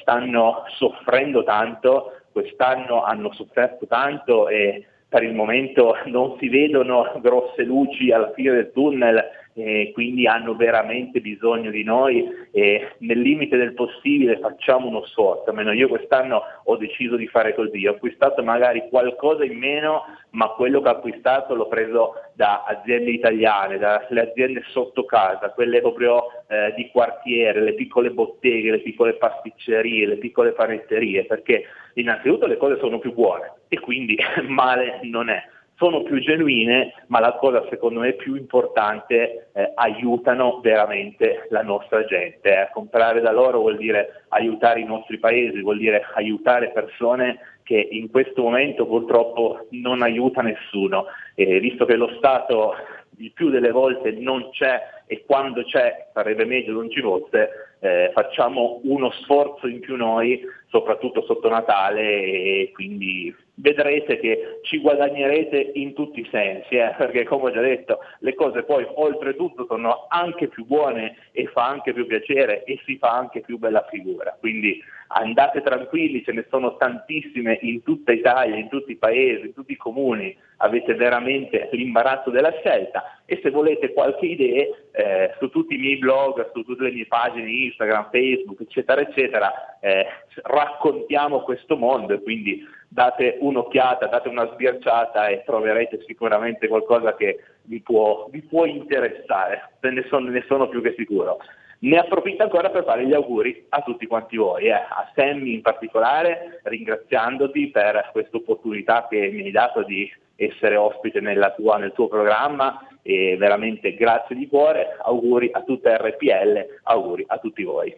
[0.00, 7.62] stanno soffrendo tanto, quest'anno hanno sofferto tanto e per il momento non si vedono grosse
[7.62, 9.24] luci alla fine del tunnel
[9.56, 15.50] e quindi hanno veramente bisogno di noi e nel limite del possibile facciamo uno sforzo,
[15.50, 20.48] almeno io quest'anno ho deciso di fare così, ho acquistato magari qualcosa in meno, ma
[20.48, 26.24] quello che ho acquistato l'ho preso da aziende italiane, dalle aziende sotto casa, quelle proprio
[26.48, 31.64] eh, di quartiere, le piccole botteghe, le piccole pasticcerie, le piccole panetterie, perché
[31.94, 34.16] innanzitutto le cose sono più buone e quindi
[34.48, 35.40] male non è
[35.76, 42.04] sono più genuine, ma la cosa secondo me più importante, eh, aiutano veramente la nostra
[42.04, 42.48] gente.
[42.48, 42.68] Eh.
[42.72, 48.10] Comprare da loro vuol dire aiutare i nostri paesi, vuol dire aiutare persone che in
[48.10, 51.06] questo momento purtroppo non aiuta nessuno.
[51.34, 52.74] E visto che lo Stato
[53.18, 58.10] il più delle volte non c'è e quando c'è sarebbe meglio non ci fosse, eh,
[58.12, 65.72] facciamo uno sforzo in più noi, soprattutto sotto Natale e quindi vedrete che ci guadagnerete
[65.74, 70.06] in tutti i sensi, eh, perché come ho già detto le cose poi oltretutto sono
[70.08, 74.36] anche più buone e fa anche più piacere e si fa anche più bella figura.
[74.38, 74.82] Quindi
[75.14, 79.72] andate tranquilli, ce ne sono tantissime in tutta Italia, in tutti i paesi, in tutti
[79.72, 85.74] i comuni, avete veramente l'imbarazzo della scelta e se volete qualche idea eh, su tutti
[85.74, 90.06] i miei blog, su tutte le mie pagine Instagram, Facebook, eccetera, eccetera, eh,
[90.42, 97.38] raccontiamo questo mondo e quindi date un'occhiata, date una sbirciata e troverete sicuramente qualcosa che
[97.62, 101.38] vi può, vi può interessare, ne sono, ne sono più che sicuro.
[101.80, 105.62] Ne approfitto ancora per fare gli auguri a tutti quanti voi, eh, a Sammy in
[105.62, 111.20] particolare, ringraziandoti per questa opportunità che mi hai dato di essere ospite
[111.56, 117.38] tua, nel tuo programma e veramente grazie di cuore, auguri a tutta RPL, auguri a
[117.38, 117.94] tutti voi.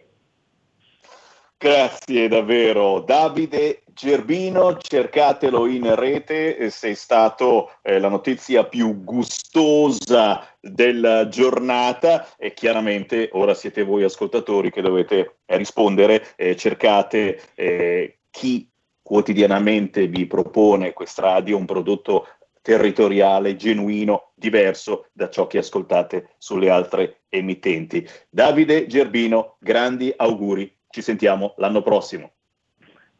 [1.59, 2.99] Grazie davvero.
[2.99, 12.53] Davide Gerbino, cercatelo in rete, sei stato eh, la notizia più gustosa della giornata e
[12.53, 18.69] chiaramente ora siete voi ascoltatori che dovete rispondere, eh, cercate eh, chi
[19.01, 22.27] quotidianamente vi propone quest'radio un prodotto
[22.61, 28.07] territoriale, genuino, diverso da ciò che ascoltate sulle altre emittenti.
[28.29, 32.31] Davide Gerbino, grandi auguri ci sentiamo l'anno prossimo.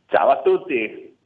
[0.05, 1.17] Ciao a tutti.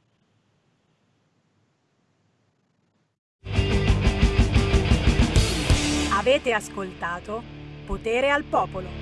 [6.14, 7.42] Avete ascoltato
[7.86, 9.01] Potere al Popolo.